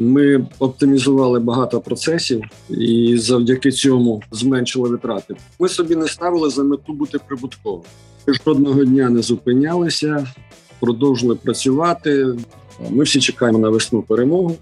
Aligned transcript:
Ми 0.00 0.46
оптимізували 0.58 1.40
багато 1.40 1.80
процесів 1.80 2.42
і 2.70 3.16
завдяки 3.18 3.72
цьому 3.72 4.22
зменшили 4.30 4.88
витрати. 4.88 5.34
Ми 5.60 5.68
собі 5.68 5.96
не 5.96 6.08
ставили 6.08 6.50
за 6.50 6.64
мету 6.64 6.92
бути 6.92 7.18
прибутковим. 7.26 7.82
Жодного 8.28 8.84
дня 8.84 9.10
не 9.10 9.22
зупинялися, 9.22 10.26
продовжили 10.80 11.34
працювати. 11.34 12.26
Ми 12.90 13.04
всі 13.04 13.20
чекаємо 13.20 13.58
на 13.58 13.68
весну 13.68 14.02
перемогу. 14.02 14.56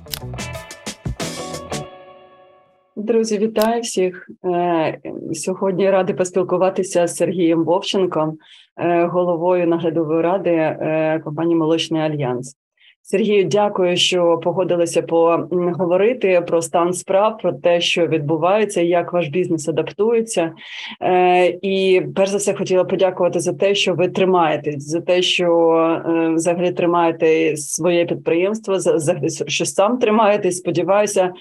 Друзі, 2.96 3.38
вітаю 3.38 3.82
всіх 3.82 4.28
Е, 4.44 4.98
сьогодні. 5.32 5.90
Ради 5.90 6.14
поспілкуватися 6.14 7.06
з 7.06 7.16
Сергієм 7.16 7.64
Вовченком, 7.64 8.38
е, 8.76 9.06
головою 9.06 9.66
наглядової 9.66 10.22
ради 10.22 10.50
е, 10.50 11.20
компанії 11.24 11.56
Молочний 11.56 12.02
Альянс. 12.02 12.56
Сергію, 13.06 13.44
дякую, 13.44 13.96
що 13.96 14.38
погодилися 14.38 15.02
поговорити 15.02 16.42
про 16.46 16.62
стан 16.62 16.92
справ, 16.92 17.38
про 17.38 17.52
те, 17.52 17.80
що 17.80 18.06
відбувається, 18.06 18.80
як 18.80 19.12
ваш 19.12 19.28
бізнес 19.28 19.68
адаптується. 19.68 20.52
Е, 21.02 21.46
І 21.62 22.02
перш 22.16 22.30
за 22.30 22.36
все 22.36 22.54
хотіла 22.54 22.84
подякувати 22.84 23.40
за 23.40 23.52
те, 23.52 23.74
що 23.74 23.94
ви 23.94 24.08
тримаєтесь, 24.08 24.88
за 24.88 25.00
те, 25.00 25.22
що 25.22 25.72
е, 26.06 26.28
взагалі 26.34 26.72
тримаєте 26.72 27.56
своє 27.56 28.04
підприємство, 28.04 28.80
за, 28.80 29.20
що 29.46 29.64
сам 29.64 29.98
тримаєтесь. 29.98 30.58
Сподіваюся, 30.58 31.32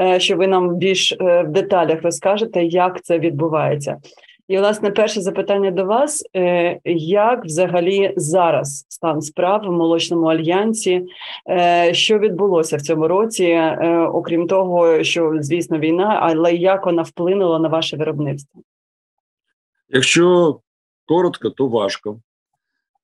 е, 0.00 0.20
що 0.20 0.36
ви 0.36 0.46
нам 0.46 0.76
більш 0.76 1.16
в 1.20 1.44
деталях 1.48 2.02
розкажете, 2.02 2.64
як 2.64 3.02
це 3.02 3.18
відбувається. 3.18 3.96
І, 4.50 4.58
власне, 4.58 4.90
перше 4.90 5.20
запитання 5.20 5.70
до 5.70 5.84
вас: 5.84 6.24
е, 6.36 6.80
як 6.94 7.44
взагалі 7.44 8.14
зараз 8.16 8.86
стан 8.88 9.22
справ 9.22 9.62
в 9.66 9.72
молочному 9.72 10.26
альянсі? 10.26 11.06
Е, 11.48 11.94
що 11.94 12.18
відбулося 12.18 12.76
в 12.76 12.82
цьому 12.82 13.08
році, 13.08 13.44
е, 13.44 13.98
окрім 14.12 14.46
того, 14.46 15.04
що 15.04 15.32
звісно 15.40 15.78
війна, 15.78 16.18
але 16.22 16.54
як 16.54 16.86
вона 16.86 17.02
вплинула 17.02 17.58
на 17.58 17.68
ваше 17.68 17.96
виробництво? 17.96 18.62
Якщо 19.88 20.58
коротко, 21.06 21.50
то 21.50 21.68
важко. 21.68 22.20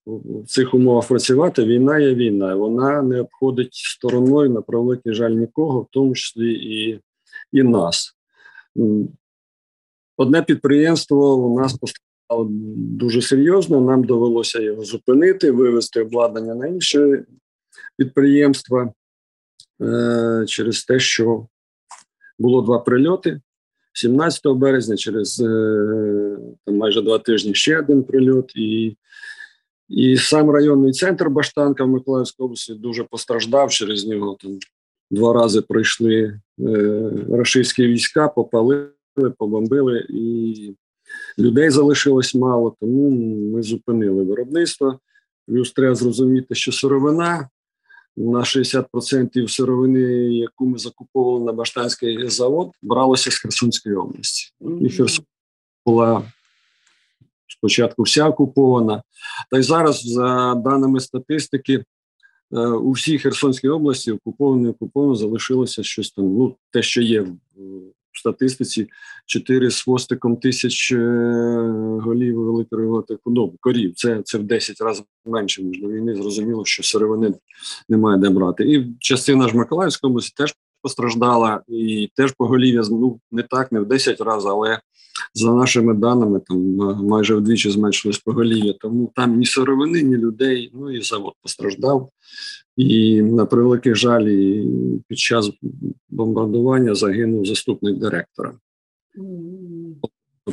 В 0.07 0.47
цих 0.47 0.75
умовах 0.75 1.09
працювати 1.09 1.65
війна 1.65 1.99
є 1.99 2.15
війна. 2.15 2.55
Вона 2.55 3.03
не 3.03 3.21
обходить 3.21 3.75
стороною 3.75 4.51
на 4.51 4.63
превеликий 4.63 5.15
жаль 5.15 5.31
нікого, 5.31 5.81
в 5.81 5.87
тому 5.91 6.15
числі 6.15 6.53
і, 6.53 7.01
і 7.53 7.63
нас. 7.63 8.17
Одне 10.17 10.43
підприємство 10.43 11.37
у 11.37 11.61
нас 11.61 11.73
постало 11.73 12.49
дуже 12.77 13.23
серйозно. 13.23 13.81
Нам 13.81 14.05
довелося 14.05 14.63
його 14.63 14.85
зупинити, 14.85 15.51
вивести 15.51 16.01
обладнання 16.01 16.55
на 16.55 16.67
інше 16.67 17.25
підприємства 17.97 18.93
е, 19.83 20.45
через 20.49 20.85
те, 20.85 20.99
що 20.99 21.47
було 22.39 22.63
два 22.63 22.79
прильоти. 22.79 23.41
17 23.93 24.47
березня, 24.47 24.97
через 24.97 25.41
е, 25.41 26.39
там, 26.65 26.77
майже 26.77 27.03
два 27.03 27.19
тижні 27.19 27.55
ще 27.55 27.79
один 27.79 28.03
прильот, 28.03 28.53
і 28.57 28.97
і 29.89 30.17
сам 30.17 30.51
районний 30.51 30.93
центр 30.93 31.29
Баштанка 31.29 31.85
в 31.85 31.89
Миколаївській 31.89 32.43
області 32.43 32.75
дуже 32.75 33.05
постраждав 33.05 33.71
через 33.71 34.07
нього. 34.07 34.37
Там 34.43 34.59
Два 35.11 35.33
рази 35.33 35.61
пройшли 35.61 36.41
е, 36.61 37.11
рашистські 37.31 37.87
війська, 37.87 38.29
попали 38.29 38.89
побомбили, 39.39 40.07
і 40.09 40.75
людей 41.39 41.71
залишилось 41.71 42.35
мало, 42.35 42.77
тому 42.81 43.11
ми 43.55 43.63
зупинили 43.63 44.25
виробництво. 44.25 44.99
Плюс 45.47 45.73
треба 45.73 45.95
зрозуміти, 45.95 46.55
що 46.55 46.73
сировина 46.73 47.49
на 48.17 48.39
60% 48.39 49.49
сировини, 49.49 50.01
яку 50.35 50.67
ми 50.67 50.79
закуповували 50.79 51.45
на 51.45 51.53
Баштанський 51.53 52.29
завод, 52.29 52.71
бралося 52.83 53.31
з 53.31 53.39
Херсонської 53.39 53.95
області. 53.95 54.53
І 54.81 54.91
Херсон 54.91 55.25
була 55.87 56.33
спочатку 57.49 58.03
вся 58.03 58.29
окупована. 58.29 59.03
Та 59.51 59.59
й 59.59 59.63
зараз, 59.63 60.03
за 60.03 60.55
даними 60.55 61.01
статистики, 61.01 61.85
е, 62.53 62.59
у 62.67 62.91
всій 62.91 63.19
Херсонській 63.19 63.69
області 63.69 64.13
окуповано 64.13 64.71
окуповано 64.71 65.15
залишилося 65.15 65.83
щось 65.83 66.11
там. 66.11 66.25
Ну, 66.25 66.57
те, 66.71 66.83
що 66.83 67.03
є 67.03 67.21
в 67.21 67.37
в 68.17 68.19
статистиці 68.19 68.89
4 69.27 69.71
з 69.71 69.83
хвостиком 69.83 70.37
тисяч 70.37 70.93
е, 70.93 70.99
голів 72.03 72.39
великої 72.39 73.19
худоби, 73.25 73.57
корів. 73.61 73.95
Це 73.95 74.23
це 74.25 74.39
в 74.39 74.43
10 74.43 74.81
разів 74.81 75.05
менше 75.27 75.63
ніж 75.63 75.81
до 75.81 75.89
війни. 75.89 76.15
Зрозуміло, 76.15 76.65
що 76.65 76.83
сировини 76.83 77.35
немає 77.89 78.19
де 78.19 78.31
брати. 78.31 78.65
І 78.65 78.97
частина 78.99 79.49
ж 79.49 79.57
Миколаївської 79.57 80.11
області 80.11 80.33
теж 80.37 80.55
постраждала, 80.83 81.63
і 81.69 82.11
теж 82.15 82.33
поголів'я 82.33 82.83
ну, 82.91 83.21
не 83.33 83.43
так, 83.43 83.73
не 83.73 83.81
в 83.81 83.87
10 83.87 84.21
разів, 84.21 84.49
але 84.49 84.81
за 85.35 85.53
нашими 85.53 85.95
даними, 85.95 86.41
там 86.41 86.77
майже 87.07 87.35
вдвічі 87.35 87.71
зменшилось 87.71 88.19
поголів'я. 88.19 88.73
Тому 88.73 89.13
там 89.15 89.39
ні 89.39 89.47
сировини, 89.47 90.03
ні 90.03 90.17
людей. 90.17 90.71
Ну 90.75 90.91
і 90.97 91.03
завод 91.03 91.33
постраждав. 91.43 92.11
І 92.77 93.23
на 93.23 93.47
превеликий 93.47 93.95
жаль, 93.95 94.27
під 95.09 95.19
час 95.19 95.51
бомбардування 96.09 96.95
загинув 96.95 97.47
заступник 97.47 97.99
директора. 97.99 98.59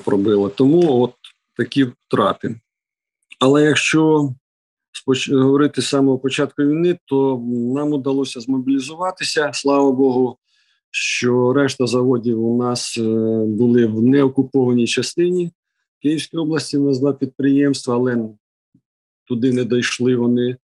Пробило. 0.06 0.50
Тому 0.50 1.02
от 1.02 1.14
такі 1.58 1.84
втрати. 1.84 2.60
Але 3.40 3.64
якщо 3.64 4.34
говорити 5.32 5.82
з 5.82 5.88
самого 5.88 6.20
початку 6.20 6.64
війни, 6.64 6.98
то 7.06 7.42
нам 7.76 7.94
вдалося 7.94 8.40
змобілізуватися. 8.40 9.52
Слава 9.54 9.92
Богу, 9.92 10.38
що 10.92 11.54
решта 11.54 11.88
заводів 11.88 12.46
у 12.46 12.58
нас 12.58 12.98
е, 12.98 13.02
були 13.48 13.86
в 13.86 14.04
неокупованій 14.04 14.88
частині 14.88 15.52
Київської 16.02 16.42
області. 16.42 16.78
Два 16.78 17.14
підприємства, 17.14 17.96
але 17.96 18.30
туди 19.28 19.54
не 19.54 19.66
дійшли 19.66 20.16
вони 20.16 20.58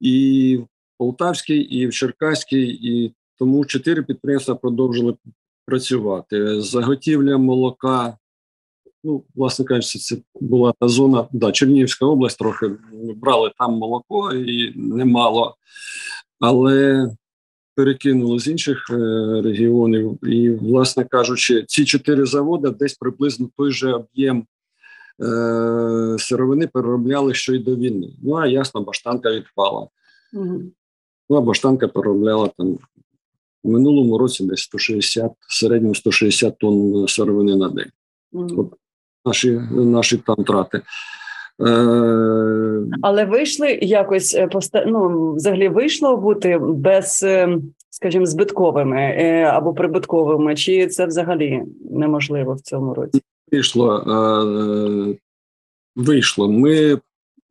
і 0.00 0.56
в 0.56 0.66
Полтавській, 0.98 1.58
і 1.58 1.86
в 1.86 1.92
Черкаській, 1.92 2.68
і 2.68 3.14
тому 3.38 3.64
чотири 3.64 4.02
підприємства 4.02 4.54
продовжили 4.54 5.14
працювати. 5.66 6.60
Заготівля 6.60 7.38
молока. 7.38 8.18
Ну, 9.04 9.24
власне 9.34 9.64
кажучи, 9.64 9.98
це 9.98 10.16
була 10.40 10.74
та 10.80 10.88
зона, 10.88 11.28
да, 11.32 11.52
Чернігівська 11.52 12.06
область 12.06 12.38
трохи 12.38 12.70
брали 13.16 13.52
там 13.58 13.72
молоко 13.72 14.32
і 14.32 14.72
немало, 14.76 15.56
але 16.40 17.08
перекинули 17.74 18.38
з 18.38 18.48
інших 18.48 18.86
е, 18.90 18.94
регіонів. 19.42 20.18
І, 20.26 20.50
власне 20.50 21.04
кажучи, 21.04 21.64
ці 21.68 21.84
чотири 21.84 22.26
заводи 22.26 22.70
десь 22.70 22.94
приблизно 22.94 23.50
той 23.56 23.72
же 23.72 23.92
об'єм 23.92 24.46
сировини 26.18 26.66
переробляли 26.66 27.34
що 27.34 27.54
й 27.54 27.58
до 27.58 27.76
війни. 27.76 28.08
Ну 28.22 28.34
а 28.34 28.46
ясно, 28.46 28.80
баштанка 28.80 29.32
відпала. 29.32 29.88
Угу. 30.34 30.62
Ну 31.30 31.36
а 31.36 31.40
баштанка 31.40 31.88
переробляла 31.88 32.50
там 32.58 32.78
в 33.64 33.68
минулому 33.68 34.18
році 34.18 34.44
десь 34.44 34.60
160, 34.60 35.32
в 35.48 35.54
середньому 35.54 35.94
160 35.94 36.58
тонн 36.58 37.08
сировини 37.08 37.56
на 37.56 37.68
день. 37.68 37.90
Угу. 38.32 38.60
От 38.60 38.78
наші, 39.24 39.60
наші 39.70 40.16
там 40.16 40.36
втрати. 40.38 40.82
Е, 41.66 42.86
Але 43.02 43.24
вийшли 43.24 43.78
якось 43.82 44.34
е, 44.34 44.48
ну, 44.86 45.32
взагалі 45.34 45.68
вийшло 45.68 46.16
бути 46.16 46.58
без, 46.58 47.22
е, 47.22 47.58
скажімо, 47.90 48.26
збитковими 48.26 49.12
або 49.52 49.74
прибутковими, 49.74 50.56
чи 50.56 50.86
це 50.86 51.06
взагалі 51.06 51.62
неможливо 51.90 52.54
в 52.54 52.60
цьому 52.60 52.94
році? 52.94 53.22
Вийшло. 53.52 55.16
Вийшло. 55.96 56.52
Ми, 56.52 57.00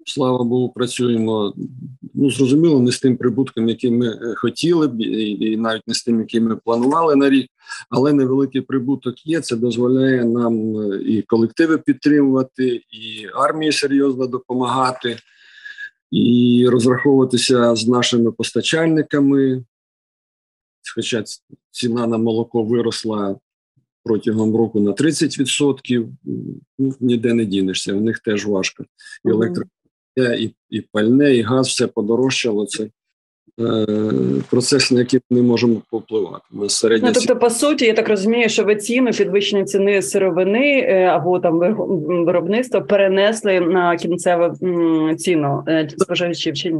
слава 0.05 0.43
Богу, 0.43 0.69
працюємо 0.69 1.53
ну 2.17 2.31
зрозуміло, 2.31 2.79
не 2.79 2.91
з 2.91 2.99
тим 2.99 3.17
прибутком, 3.17 3.69
який 3.69 3.91
ми 3.91 4.35
хотіли 4.35 4.87
б, 4.87 5.01
і 5.01 5.57
навіть 5.57 5.87
не 5.87 5.93
з 5.93 6.03
тим, 6.03 6.19
який 6.19 6.39
ми 6.39 6.55
планували 6.55 7.15
на 7.15 7.29
рік, 7.29 7.49
але 7.89 8.13
невеликий 8.13 8.61
прибуток 8.61 9.27
є. 9.27 9.41
Це 9.41 9.55
дозволяє 9.55 10.25
нам 10.25 10.75
і 11.05 11.21
колективи 11.21 11.77
підтримувати, 11.77 12.67
і 12.91 13.27
армії 13.33 13.71
серйозно 13.71 14.27
допомагати, 14.27 15.17
і 16.11 16.65
розраховуватися 16.71 17.75
з 17.75 17.88
нашими 17.88 18.31
постачальниками. 18.31 19.63
Хоча 20.95 21.23
ціна 21.71 22.07
на 22.07 22.17
молоко 22.17 22.63
виросла 22.63 23.35
протягом 24.07 24.56
року 24.56 24.80
на 24.80 24.92
30%, 24.92 26.07
ну, 26.77 26.94
ніде 27.00 27.33
не 27.33 27.45
дінешся, 27.45 27.94
у 27.94 28.01
них 28.01 28.19
теж 28.19 28.45
важко. 28.45 28.83
І 29.25 29.30
електроенергія, 29.30 30.48
і, 30.48 30.54
і 30.69 30.81
пальне, 30.81 31.36
і 31.36 31.42
газ 31.42 31.68
все 31.68 31.88
подорожчало. 31.88 32.65
Це 32.65 32.89
е, 33.59 33.86
процес, 34.50 34.92
на 34.92 35.00
який 35.00 35.19
ми 35.30 35.38
не 35.38 35.48
можемо 35.48 35.81
попливати. 35.92 36.45
На 36.51 36.69
середня... 36.69 37.07
Ну, 37.07 37.13
тобто, 37.13 37.36
по 37.36 37.50
суті, 37.50 37.86
я 37.86 37.94
так 37.94 38.09
розумію, 38.09 38.50
що 38.50 38.63
ви 38.63 38.75
ціну 38.75 39.12
підвищення 39.12 39.65
ціни 39.65 40.01
сировини 40.01 40.80
е, 40.80 41.03
або 41.03 41.39
там 41.39 41.60
виробництво 42.25 42.81
перенесли 42.81 43.60
на 43.60 43.98
кінцеву 43.98 44.56
ціну 45.15 45.63
е, 45.68 45.89
споживачів 45.98 46.53
чи 46.53 46.71
ні? 46.71 46.80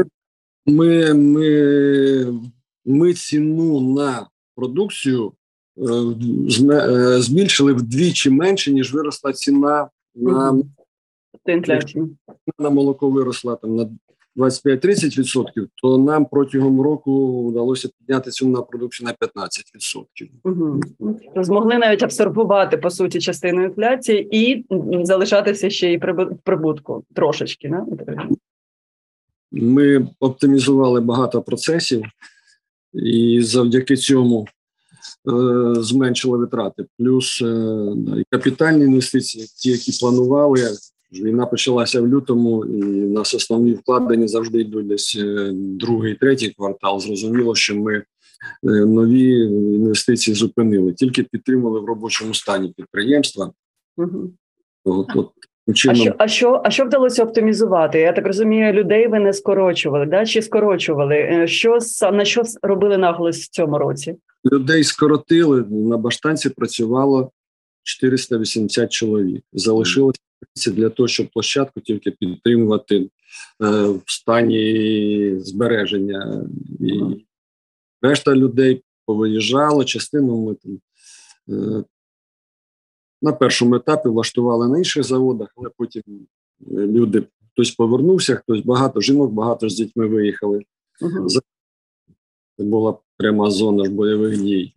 Ми, 0.66 1.14
ми 1.14 2.40
ми 2.86 3.14
ціну 3.14 3.82
на 3.96 4.28
продукцію 4.56 5.34
збільшили 7.20 7.74
вдвічі 7.74 8.30
менше, 8.30 8.72
ніж 8.72 8.94
виросла 8.94 9.34
ціна 9.34 9.90
на 10.16 10.64
інфляцію. 11.46 12.10
На 12.60 12.70
молоко 12.70 13.10
виросла 13.10 13.56
там 13.56 13.76
на 13.76 13.90
25-30%, 14.38 15.68
то 15.76 15.98
нам 15.98 16.26
протягом 16.26 16.82
року 16.82 17.48
вдалося 17.48 17.90
підняти 18.00 18.32
ціну 18.32 18.52
на 18.52 18.62
продукцію 18.62 19.08
на 19.08 19.28
15%. 19.28 20.30
Угу. 20.44 20.82
Змогли 21.36 21.78
навіть 21.78 22.04
абсорбувати 22.04 22.78
по 22.78 22.90
суті 22.90 23.20
частину 23.20 23.64
інфляції 23.64 24.28
і 24.32 24.66
залишатися 25.04 25.70
ще 25.70 25.94
й 25.94 25.98
прибутку 26.44 27.04
трошечки. 27.14 27.70
Не? 27.70 27.86
Ми 29.52 30.08
оптимізували 30.20 31.02
багато 31.02 31.42
процесів, 31.42 32.04
і 32.94 33.42
завдяки 33.42 33.96
цьому 33.96 34.48
е, 35.28 35.76
зменшили 35.76 36.38
витрати. 36.38 36.86
Плюс 37.00 37.42
е, 37.42 37.76
і 38.18 38.24
капітальні 38.30 38.84
інвестиції, 38.84 39.46
ті, 39.58 39.72
які 39.72 39.92
планували. 40.00 40.60
Війна 41.12 41.46
почалася 41.46 42.02
в 42.02 42.08
лютому, 42.08 42.66
і 42.66 42.82
в 42.82 43.12
нас 43.12 43.34
основні 43.34 43.74
вкладення 43.74 44.28
завжди 44.28 44.62
йдуть 44.62 44.88
десь 44.88 45.18
е, 45.20 45.52
другий, 45.54 46.16
третій 46.16 46.50
квартал. 46.50 47.00
Зрозуміло, 47.00 47.56
що 47.56 47.76
ми 47.76 48.04
нові 48.64 49.30
інвестиції 49.76 50.36
зупинили, 50.36 50.94
тільки 50.94 51.24
підтримали 51.24 51.80
в 51.80 51.86
робочому 51.86 52.34
стані 52.34 52.74
підприємства. 52.78 53.52
Угу. 53.98 54.32
От, 54.86 55.08
от, 55.16 55.30
чином... 55.76 55.96
А 55.96 56.04
що 56.04 56.16
а 56.18 56.28
що 56.28 56.62
а 56.64 56.72
що 56.72 56.86
вдалося 56.86 57.24
оптимізувати? 57.24 58.00
Я 58.00 58.14
так 58.14 58.28
розумію, 58.28 58.74
людей 58.74 59.08
ви 59.08 59.20
не 59.20 59.34
скорочували, 59.34 60.06
да? 60.06 60.26
чи 60.26 60.42
скорочували? 60.42 61.48
Що 61.48 61.78
на 62.02 62.26
що 62.26 62.44
робили 62.62 62.98
наголос 62.98 63.38
в 63.38 63.50
цьому 63.50 63.78
році? 63.78 64.16
Людей 64.46 64.84
скоротили 64.84 65.64
на 65.64 65.98
баштанці. 65.98 66.50
Працювало 66.50 67.32
480 67.84 68.92
чоловік. 68.92 69.44
Залишилося 69.54 70.20
для 70.66 70.90
того, 70.90 71.08
щоб 71.08 71.28
площадку 71.28 71.80
тільки 71.80 72.12
підтримувати 72.12 72.98
е, 72.98 73.10
в 73.88 74.04
стані 74.06 75.36
збереження. 75.40 76.50
І 76.80 77.26
решта 78.02 78.36
людей 78.36 78.84
повиїжджало, 79.06 79.84
частину 79.84 80.46
ми 80.46 80.56
там 80.56 80.80
е, 81.50 81.84
на 83.22 83.34
першому 83.34 83.76
етапі 83.76 84.10
влаштували 84.10 84.68
на 84.68 84.78
інших 84.78 85.04
заводах, 85.04 85.50
але 85.56 85.70
потім 85.78 86.04
е, 86.08 86.26
люди 86.72 87.24
хтось 87.54 87.72
повернувся, 87.72 88.36
хтось 88.36 88.62
багато 88.62 89.02
жінок, 89.02 89.32
багато 89.32 89.70
з 89.70 89.76
дітьми 89.76 90.08
виїхали. 90.08 90.64
Угу. 91.02 91.28
Це 91.28 91.40
була 92.58 92.98
пряма 93.18 93.52
зона 93.52 93.86
ж 93.86 93.92
бойових 93.92 94.42
дій. 94.42 94.74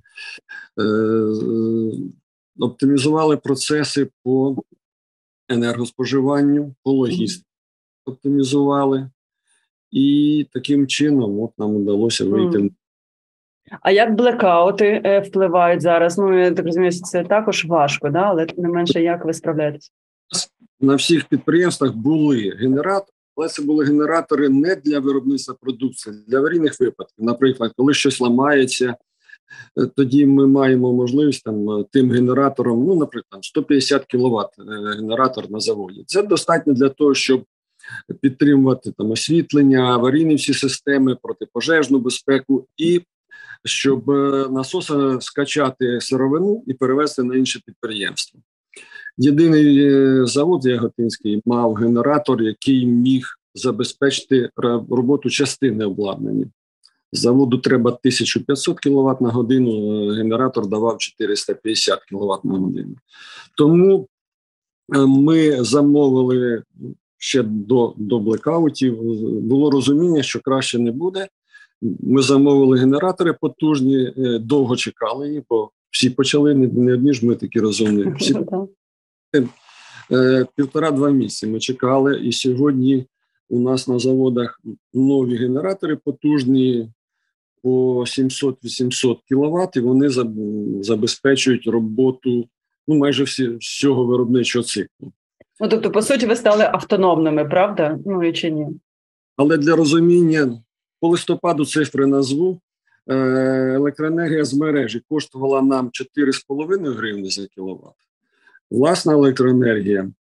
Оптимізували 2.61 3.37
процеси 3.37 4.09
по 4.23 4.57
енергоспоживанню, 5.49 6.75
по 6.83 6.93
логістиці 6.93 7.45
оптимізували, 8.11 9.11
і 9.91 10.47
таким 10.53 10.87
чином 10.87 11.41
от 11.41 11.59
нам 11.59 11.77
вдалося 11.77 12.25
вийти. 12.25 12.59
Mm. 12.59 12.71
А 13.83 13.91
як 13.91 14.15
блекаути 14.15 15.03
е, 15.05 15.21
впливають 15.21 15.83
зараз? 15.83 16.19
Ну 16.19 16.39
я 16.39 16.51
так 16.51 16.67
розумію, 16.67 16.93
це 16.93 17.25
також 17.25 17.65
важко, 17.65 18.11
да? 18.11 18.19
але 18.19 18.47
не 18.57 18.69
менше 18.69 19.03
як 19.03 19.25
ви 19.25 19.33
справляєтесь? 19.33 19.93
На 20.81 20.95
всіх 20.95 21.25
підприємствах 21.25 21.95
були 21.95 22.57
генератори, 22.61 23.13
але 23.37 23.49
це 23.49 23.63
були 23.63 23.85
генератори 23.85 24.49
не 24.49 24.77
для 24.77 24.99
виробництва 24.99 25.55
продукції, 25.61 26.17
для 26.29 26.39
аварійних 26.39 26.81
випадків. 26.81 27.25
Наприклад, 27.25 27.73
коли 27.77 27.95
щось 27.95 28.21
ламається, 28.21 28.97
Е, 29.79 29.87
тоді 29.87 30.27
ми 30.27 30.47
маємо 30.47 30.93
можливість 30.93 31.45
там 31.45 31.71
е, 31.71 31.85
тим 31.93 32.11
генератором, 32.11 32.85
ну, 32.87 32.95
наприклад, 32.95 33.45
150 33.45 34.05
кВт 34.05 34.59
е, 34.59 34.97
генератор 34.97 35.51
на 35.51 35.61
заводі. 35.61 36.05
Це 36.07 36.23
достатньо 36.23 36.73
для 36.73 36.89
того, 36.89 37.15
щоб 37.15 37.45
підтримувати 38.21 38.93
там 38.99 39.11
освітлення, 39.11 39.81
аварійні 39.81 40.35
всі 40.35 40.55
системи, 40.55 41.17
протипожежну 41.23 41.99
безпеку 41.99 42.67
і 42.77 43.01
щоб 43.65 44.09
насоса 44.51 45.21
скачати 45.21 46.01
сировину 46.01 46.65
і 46.67 46.75
перевести 46.75 47.23
на 47.23 47.37
інше 47.37 47.61
підприємство. 47.67 48.41
Єдиний 49.19 49.91
завод 50.27 50.67
Яготинський 50.67 51.43
мав 51.47 51.75
генератор, 51.75 52.43
який 52.43 52.87
міг 52.87 53.27
забезпечити 53.55 54.51
роботу 54.89 55.31
частини 55.31 55.85
обладнання. 55.85 56.47
Заводу 57.13 57.59
треба 57.59 57.91
1500 57.91 58.81
кВт 58.81 59.21
на 59.21 59.31
годину, 59.31 60.11
е, 60.11 60.17
генератор 60.17 60.67
давав 60.67 60.99
450 60.99 61.99
кВт 61.99 62.45
на 62.45 62.59
годину. 62.59 62.95
Тому 63.57 64.09
е, 64.95 64.99
ми 65.07 65.65
замовили 65.65 66.63
ще 67.19 67.43
до 67.43 67.95
до 67.97 68.19
блекаутів. 68.19 69.03
Було 69.41 69.71
розуміння, 69.71 70.23
що 70.23 70.41
краще 70.41 70.79
не 70.79 70.93
буде. 70.93 71.29
Ми 72.01 72.23
замовили 72.23 72.79
генератори 72.79 73.33
потужні, 73.33 74.13
е, 74.19 74.39
довго 74.39 74.77
чекали 74.77 75.33
їх, 75.33 75.43
бо 75.51 75.71
всі 75.91 76.11
почали 76.11 76.55
не 76.55 76.95
одні 76.95 77.13
ж 77.13 77.27
ми 77.27 77.35
такі 77.35 77.61
розумні. 77.61 78.15
Всі 78.19 78.35
півтора-два 80.57 81.11
місяці 81.11 81.47
ми 81.47 81.61
чекали, 81.61 82.21
і 82.21 82.33
сьогодні 82.33 83.07
у 83.49 83.61
нас 83.61 83.89
на 83.89 83.99
заводах 83.99 84.61
нові 84.95 85.37
генератори 85.37 85.97
потужні 85.97 86.93
по 87.63 88.01
700-800 88.01 89.17
кВт, 89.29 89.77
і 89.77 89.81
вони 89.81 90.09
забезпечують 90.83 91.67
роботу 91.67 92.49
ну 92.89 92.97
майже 92.97 93.25
всі 93.25 93.49
всього 93.49 94.05
виробничого 94.05 94.65
циклу. 94.65 95.13
Ну 95.61 95.69
тобто, 95.69 95.91
по 95.91 96.03
суті, 96.03 96.27
ви 96.27 96.37
стали 96.37 96.65
автономними, 96.65 97.45
правда? 97.45 97.99
Ну 98.07 98.25
і 98.25 98.33
чи 98.33 98.51
ні? 98.51 98.67
Але 99.37 99.57
для 99.57 99.77
розуміння 99.77 100.63
по 101.01 101.09
листопаду 101.09 101.65
цифри 101.65 102.07
назву 102.07 102.61
е, 103.07 103.17
електроенергія 103.75 104.45
з 104.45 104.55
мережі 104.55 105.03
коштувала 105.09 105.63
нам 105.63 105.91
4,5 106.17 106.95
гривні 106.95 107.31
за 107.31 107.47
кіловат. 107.47 107.95
Власна 108.71 109.13
електроенергія 109.13 110.11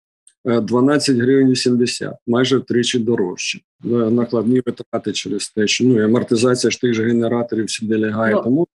12 0.44 1.16
е, 1.16 1.22
гривень 1.22 1.50
80, 1.50 2.14
майже 2.26 2.58
втричі 2.58 2.98
дорожче. 2.98 3.60
Е, 3.84 3.88
накладні 3.88 4.62
витрати 4.66 5.12
через 5.12 5.48
те, 5.48 5.66
що 5.66 5.84
ну 5.84 6.04
амортизація 6.04 6.70
ж 6.70 6.80
тих 6.80 6.94
же 6.94 7.04
генераторів 7.04 7.70
сюди 7.70 7.98
лягає. 7.98 8.34
No. 8.34 8.44
Тому 8.44 8.68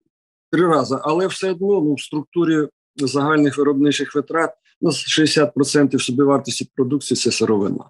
три 0.51 0.67
рази. 0.67 0.95
Але 1.01 1.27
все 1.27 1.51
одно 1.51 1.81
ну, 1.81 1.93
в 1.93 2.01
структурі 2.01 2.67
загальних 2.95 3.57
виробничих 3.57 4.15
витрат 4.15 4.53
ну, 4.81 4.89
60% 4.89 5.99
собівартості 5.99 6.69
продукції 6.75 7.17
це 7.17 7.31
сировина. 7.31 7.85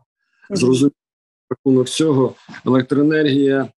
Зрозуміло, 0.50 0.92
рахунок 1.50 1.90
цього 1.90 2.36
електроенергія 2.66 3.70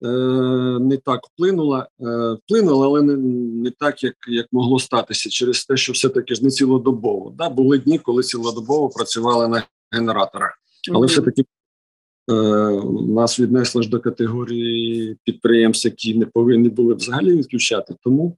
не 0.00 0.96
так 0.96 1.20
вплинула, 1.26 1.88
е, 2.00 2.32
вплинула, 2.32 2.86
але 2.86 3.02
не 3.02 3.16
не 3.62 3.70
так, 3.70 4.04
як 4.04 4.14
як 4.28 4.46
могло 4.52 4.78
статися, 4.78 5.30
через 5.30 5.64
те, 5.64 5.76
що 5.76 5.92
все-таки 5.92 6.34
ж 6.34 6.44
не 6.44 6.50
цілодобово. 6.50 7.34
Да, 7.38 7.48
Були 7.48 7.78
дні, 7.78 7.98
коли 7.98 8.22
цілодобово 8.22 8.88
працювали 8.88 9.48
на 9.48 9.62
генераторах, 9.90 10.58
але 10.92 11.06
mm-hmm. 11.06 11.10
все-таки 11.10 11.44
е, 12.30 12.34
нас 13.08 13.40
віднесли 13.40 13.82
ж 13.82 13.88
до 13.88 14.00
категорії 14.00 15.16
підприємств, 15.24 15.86
які 15.86 16.14
не 16.14 16.26
повинні 16.26 16.68
були 16.68 16.94
взагалі 16.94 17.32
відключати. 17.32 17.94
Тому. 18.02 18.36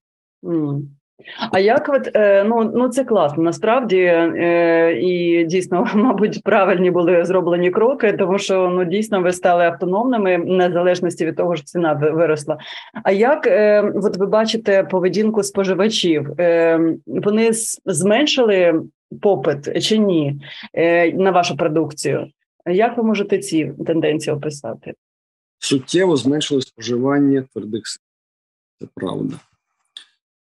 А 1.52 1.58
як 1.58 1.88
от 1.88 2.16
е, 2.16 2.44
ну 2.44 2.72
ну 2.74 2.88
це 2.88 3.04
класно 3.04 3.42
насправді 3.42 3.98
е, 3.98 4.98
і 5.00 5.44
дійсно, 5.44 5.86
мабуть, 5.94 6.42
правильні 6.42 6.90
були 6.90 7.24
зроблені 7.24 7.70
кроки, 7.70 8.12
тому 8.12 8.38
що 8.38 8.68
ну 8.68 8.84
дійсно 8.84 9.22
ви 9.22 9.32
стали 9.32 9.64
автономними 9.64 10.38
незалежності 10.38 11.26
від 11.26 11.36
того, 11.36 11.56
що 11.56 11.64
ціна 11.64 11.92
виросла. 11.92 12.58
А 13.04 13.12
як 13.12 13.46
е, 13.46 13.92
от 13.94 14.16
ви 14.16 14.26
бачите 14.26 14.84
поведінку 14.84 15.42
споживачів? 15.42 16.30
Вони 17.06 17.50
зменшили 17.84 18.82
попит 19.22 19.82
чи 19.82 19.98
ні 19.98 20.40
на 21.14 21.30
вашу 21.30 21.56
продукцію? 21.56 22.26
Як 22.66 22.96
ви 22.96 23.02
можете 23.02 23.38
ці 23.38 23.72
тенденції 23.86 24.36
описати? 24.36 24.94
Суттєво 25.58 26.16
зменшили 26.16 26.62
споживання 26.62 27.44
твердих 27.52 27.82
це 28.80 28.86
правда. 28.94 29.34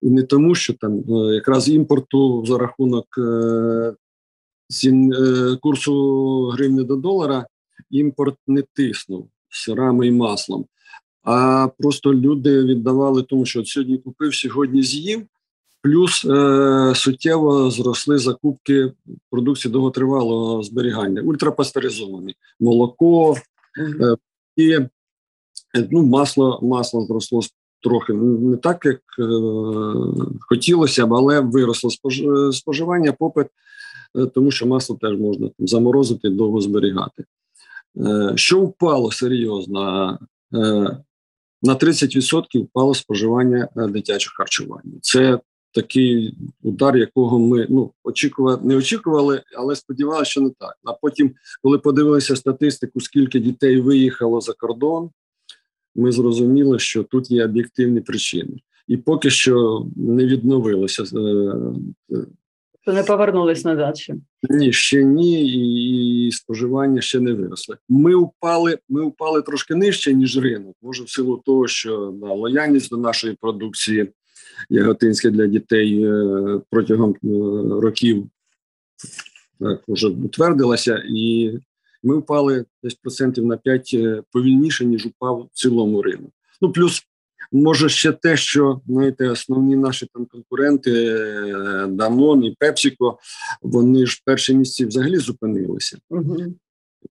І 0.02 0.11
не 0.11 0.23
тому, 0.23 0.54
що 0.54 0.75
там 0.75 0.99
е, 0.99 1.35
якраз 1.35 1.68
імпорту 1.68 2.47
за 2.47 2.59
рахунок 2.59 3.06
е, 3.18 3.94
цін 4.68 5.12
е, 5.12 5.56
курсу 5.61 6.47
гривні 6.47 6.85
до 6.85 6.97
долара 6.97 7.47
імпорт 7.90 8.37
не 8.47 8.62
тиснув 8.75 9.28
сирами 9.49 10.06
і 10.06 10.11
маслом, 10.11 10.66
а 11.23 11.68
просто 11.78 12.14
люди 12.14 12.64
віддавали 12.64 13.23
тому, 13.23 13.47
що 13.47 13.61
от 13.61 13.68
сьогодні 13.68 13.99
купив, 13.99 14.35
сьогодні 14.35 14.82
з'їв. 14.82 15.26
Плюс 15.82 16.25
е, 16.25 16.92
суттєво 16.94 17.71
зросли 17.71 18.18
закупки 18.18 18.92
продукції 19.30 19.73
довготривалого 19.73 20.62
зберігання, 20.62 21.23
ультрапастеризовані. 21.23 22.35
Молоко, 22.61 23.37
е, 23.78 24.16
і 24.56 24.78
ну, 25.90 26.02
масло 26.02 26.61
масло 26.62 27.06
зросло 27.06 27.40
трохи 27.82 28.12
не 28.12 28.56
так, 28.56 28.84
як 28.84 29.00
е, 29.18 29.24
хотілося 30.40 31.06
б, 31.06 31.14
але 31.14 31.40
виросло 31.40 31.90
споживання, 32.52 33.12
попит, 33.12 33.46
е, 34.18 34.26
тому 34.26 34.50
що 34.50 34.66
масло 34.66 34.98
теж 35.00 35.18
можна 35.18 35.48
там, 35.58 35.68
заморозити 35.68 36.30
довго 36.30 36.60
зберігати. 36.60 37.24
Е, 37.96 38.32
що 38.36 38.60
впало 38.60 39.12
серйозно? 39.12 40.18
Е, 40.54 40.58
на 41.62 41.74
30% 41.74 42.64
впало 42.64 42.94
споживання 42.94 43.68
е, 43.76 43.86
дитячого 43.86 44.34
харчування. 44.36 44.92
Це 45.00 45.38
такий 45.74 46.34
удар, 46.62 46.96
якого 46.96 47.38
ми 47.38 47.66
ну 47.70 47.92
очікували, 48.04 48.58
не 48.62 48.76
очікували, 48.76 49.42
але 49.56 49.76
сподівалися, 49.76 50.30
що 50.30 50.40
не 50.40 50.50
так. 50.50 50.74
А 50.84 50.92
потім, 50.92 51.34
коли 51.62 51.78
подивилися 51.78 52.36
статистику, 52.36 53.00
скільки 53.00 53.40
дітей 53.40 53.80
виїхало 53.80 54.40
за 54.40 54.52
кордон, 54.52 55.10
ми 55.94 56.12
зрозуміли, 56.12 56.78
що 56.78 57.02
тут 57.02 57.30
є 57.30 57.44
об'єктивні 57.44 58.00
причини, 58.00 58.56
і 58.88 58.96
поки 58.96 59.30
що 59.30 59.87
не 59.96 60.26
відновилося. 60.26 61.04
То 62.84 62.92
не 62.92 63.02
повернулись 63.02 63.64
назад 63.64 63.99
ще? 63.99 64.14
Ні, 64.50 64.72
ще 64.72 65.02
ні, 65.02 65.46
і, 65.46 66.26
і 66.26 66.32
споживання 66.32 67.00
ще 67.00 67.20
не 67.20 67.32
виросли. 67.32 67.76
Ми 67.88 68.16
впали, 68.16 68.78
ми 68.88 69.06
впали 69.06 69.42
трошки 69.42 69.75
нижче, 69.75 70.14
ніж 70.14 70.38
ринок. 70.38 70.76
Може, 70.82 71.04
в 71.04 71.08
силу 71.11 71.42
того, 71.46 71.68
що 71.68 72.14
да, 72.20 72.26
лояльність 72.26 72.90
до 72.90 72.96
нашої 72.96 73.37
продукції 73.40 74.12
яготинське 74.70 75.30
для 75.30 75.46
дітей 75.46 76.04
е, 76.04 76.61
протягом 76.70 77.11
е, 77.11 77.28
років 77.80 78.26
так, 79.61 79.82
вже 79.88 80.08
утвердилася, 80.08 81.02
і 81.08 81.52
ми 82.02 82.18
впали 82.18 82.64
десь 82.82 82.94
процентів 82.94 83.47
на 83.47 83.56
5 83.56 83.90
е, 83.94 84.23
повільніше, 84.32 84.85
ніж 84.85 85.06
упав 85.06 85.49
в 85.52 85.59
цілому 85.59 86.02
ринок. 86.02 86.30
Ну 86.61 86.73
плюс 86.73 87.02
може 87.52 87.88
ще 87.88 88.12
те, 88.12 88.37
що 88.37 88.80
знаєте, 88.87 89.28
основні 89.28 89.76
наші 89.76 90.06
там 90.14 90.26
конкуренти 90.26 90.90
Данон 91.88 92.44
і 92.44 92.56
Пепсіко, 92.59 93.18
вони 93.62 94.06
ж 94.06 94.18
в 94.23 94.25
перші 94.25 94.54
місці 94.54 94.87
взагалі 94.87 95.16
зупинилися. 95.16 95.99
Угу. 96.11 96.37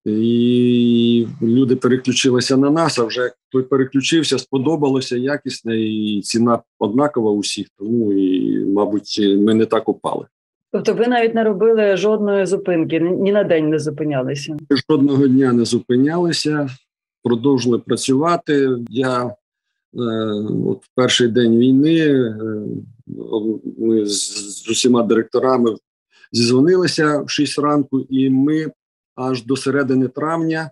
І 0.05 1.27
люди 1.41 1.75
переключилися 1.75 2.57
на 2.57 2.69
нас. 2.69 3.00
А 3.00 3.03
вже 3.03 3.31
той 3.50 3.63
переключився, 3.63 4.39
сподобалося 4.39 5.17
якісне, 5.17 5.81
і 5.81 6.21
ціна 6.21 6.60
однакова 6.79 7.31
усіх. 7.31 7.67
Тому 7.77 8.13
і, 8.13 8.65
мабуть, 8.65 9.19
ми 9.39 9.53
не 9.53 9.65
так 9.65 9.89
упали. 9.89 10.25
Тобто, 10.71 10.93
ви 10.93 11.07
навіть 11.07 11.35
не 11.35 11.43
робили 11.43 11.97
жодної 11.97 12.45
зупинки, 12.45 12.99
ні 12.99 13.31
на 13.31 13.43
день 13.43 13.69
не 13.69 13.79
зупинялися. 13.79 14.57
Жодного 14.89 15.27
дня 15.27 15.53
не 15.53 15.65
зупинялися, 15.65 16.69
продовжили 17.23 17.79
працювати. 17.79 18.69
Я 18.89 19.25
е, 19.25 19.33
от 20.67 20.83
перший 20.95 21.27
день 21.27 21.57
війни 21.57 21.99
е, 21.99 22.35
ми 23.77 24.05
з, 24.05 24.63
з 24.63 24.69
усіма 24.69 25.03
директорами 25.03 25.75
зізвонилися 26.31 27.21
в 27.21 27.29
6 27.29 27.59
ранку, 27.59 27.99
і 27.99 28.29
ми 28.29 28.71
аж 29.15 29.45
до 29.45 29.55
середини 29.55 30.07
травня 30.07 30.71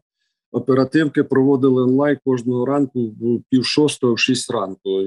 оперативки 0.51 1.23
проводили 1.23 1.83
онлайн 1.83 2.17
кожного 2.25 2.65
ранку 2.65 2.99
в 2.99 3.41
пів 3.49 3.65
шостого, 3.65 4.13
в 4.13 4.19
шість 4.19 4.51
ранку. 4.51 5.01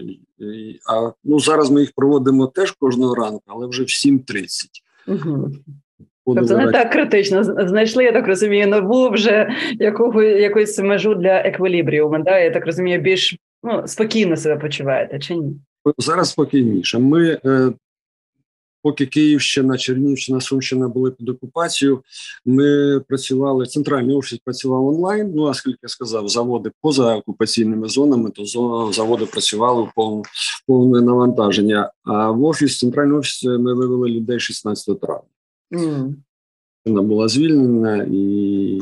А 0.93 1.13
ну 1.25 1.41
зараз 1.41 1.71
ми 1.71 1.81
їх 1.81 1.93
проводимо 1.97 2.47
теж 2.47 2.71
кожного 2.71 3.15
ранку, 3.15 3.43
але 3.47 3.67
вже 3.67 3.83
в 3.83 3.87
7.30. 3.87 4.47
Угу. 5.09 5.51
Тобто 6.27 6.57
не 6.57 6.73
так 6.73 6.93
критично. 6.93 7.45
Знайшли, 7.45 8.05
я 8.05 8.13
так 8.13 8.27
розумію, 8.27 8.67
нову 8.67 9.11
вже 9.11 9.51
якого, 9.79 10.23
якусь 10.23 10.79
межу 10.79 11.15
для 11.15 11.37
еквілібріуму. 11.41 12.19
Да? 12.19 12.39
Я 12.39 12.51
так 12.51 12.67
розумію, 12.67 13.01
більш 13.01 13.37
ну, 13.63 13.83
спокійно 13.87 14.37
себе 14.37 14.57
почуваєте 14.57 15.19
чи 15.19 15.37
ні? 15.37 15.57
Зараз 15.99 16.31
спокійніше. 16.31 16.99
Ми 16.99 17.39
е, 17.45 17.73
поки 18.83 19.07
Київщина, 19.07 19.79
Чернівщина, 19.79 20.41
Сумщина 20.41 20.89
були 20.89 21.11
під 21.11 21.29
окупацією, 21.29 22.03
ми 22.45 23.01
працювали. 23.09 23.67
Центральний 23.67 24.17
офіс 24.17 24.39
працював 24.45 24.87
онлайн. 24.87 25.33
Ну 25.35 25.47
а 25.47 25.55
скільки 25.55 25.79
я 25.83 25.89
сказав, 25.89 26.29
заводи 26.29 26.71
поза 26.81 27.17
окупаційними 27.17 27.89
зонами, 27.89 28.31
то 28.31 28.45
заводи 28.93 29.27
працювали 29.27 29.83
в 29.83 29.93
повне, 29.95 30.23
повне 30.67 31.01
навантаження. 31.01 31.91
А 32.05 32.31
в 32.31 32.45
офіс, 32.45 32.79
центральний 32.79 33.19
офіс, 33.19 33.45
ми 33.45 33.75
вивели 33.75 34.09
людей 34.09 34.41
16 34.41 35.01
травня. 35.01 35.29
Mm. 35.73 36.15
Вона 36.87 37.03
була 37.03 37.29
звільнена 37.29 38.07
і 38.13 38.81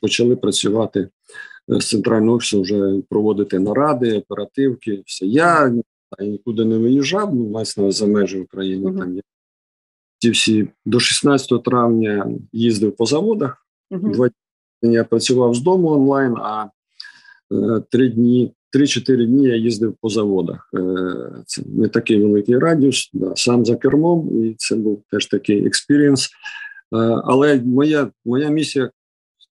почали 0.00 0.36
працювати 0.36 1.08
з 1.68 1.88
центрального 1.88 2.36
офісу, 2.36 2.62
вже 2.62 3.02
проводити 3.08 3.58
наради, 3.58 4.18
оперативки. 4.18 5.02
Все 5.06 5.26
я 5.26 5.74
нікуди 6.20 6.64
не 6.64 6.78
виїжджав, 6.78 7.34
ну 7.34 7.46
власне 7.46 7.92
за 7.92 8.06
межі 8.06 8.40
України. 8.40 8.90
Mm-hmm. 8.90 8.98
Там 8.98 9.16
я 9.16 9.22
ті 10.20 10.30
всі 10.30 10.68
до 10.86 11.00
16 11.00 11.62
травня 11.62 12.28
їздив 12.52 12.96
по 12.96 13.06
заводах. 13.06 13.66
Два 13.90 14.28
дні 14.82 14.94
я 14.94 15.04
працював 15.04 15.54
з 15.54 15.60
дому 15.60 15.88
онлайн, 15.88 16.34
а 16.36 16.66
е, 17.52 17.82
три 17.90 18.08
дні, 18.08 18.52
три-чотири 18.72 19.26
дні 19.26 19.46
я 19.46 19.56
їздив 19.56 19.94
по 20.00 20.08
заводах. 20.08 20.70
Е, 20.74 21.42
це 21.46 21.62
не 21.66 21.88
такий 21.88 22.22
великий 22.22 22.58
радіус, 22.58 23.10
да, 23.12 23.32
сам 23.36 23.64
за 23.64 23.76
кермом, 23.76 24.44
і 24.44 24.54
це 24.58 24.76
був 24.76 25.02
теж 25.10 25.26
такий 25.26 25.66
experience. 25.66 26.26
Е, 26.26 26.30
але 27.24 27.60
моя 27.60 28.10
моя 28.24 28.48
місія, 28.48 28.90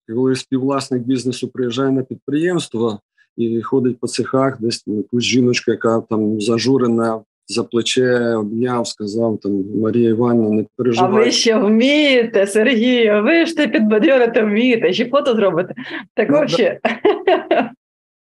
коли 0.08 0.36
співвласник 0.36 1.04
бізнесу 1.04 1.48
приїжджає 1.48 1.92
на 1.92 2.04
підприємство 2.04 3.00
і 3.38 3.62
ходить 3.62 4.00
по 4.00 4.08
цехах, 4.08 4.62
десь 4.62 4.84
якусь 4.88 5.24
жіночка, 5.24 5.72
яка 5.72 6.02
там 6.02 6.42
зажурена 6.42 7.22
за 7.50 7.64
плече 7.64 8.36
обняв, 8.36 8.88
сказав 8.88 9.40
там 9.40 9.64
Марія 9.82 10.10
Івановна, 10.10 10.56
не 10.56 10.66
переживай. 10.76 11.12
А 11.12 11.14
ви 11.14 11.32
ще 11.32 11.58
вмієте, 11.58 12.48
Сергію, 12.48 13.24
ви 13.24 13.46
ж 13.46 13.56
те 13.56 13.68
підбадьорити 13.68 14.42
вмієте, 14.42 14.94
ще 14.94 15.10
фото 15.10 15.36
зробите. 15.36 15.76
Так 16.14 16.30
ну, 16.30 16.48
ще. 16.48 16.80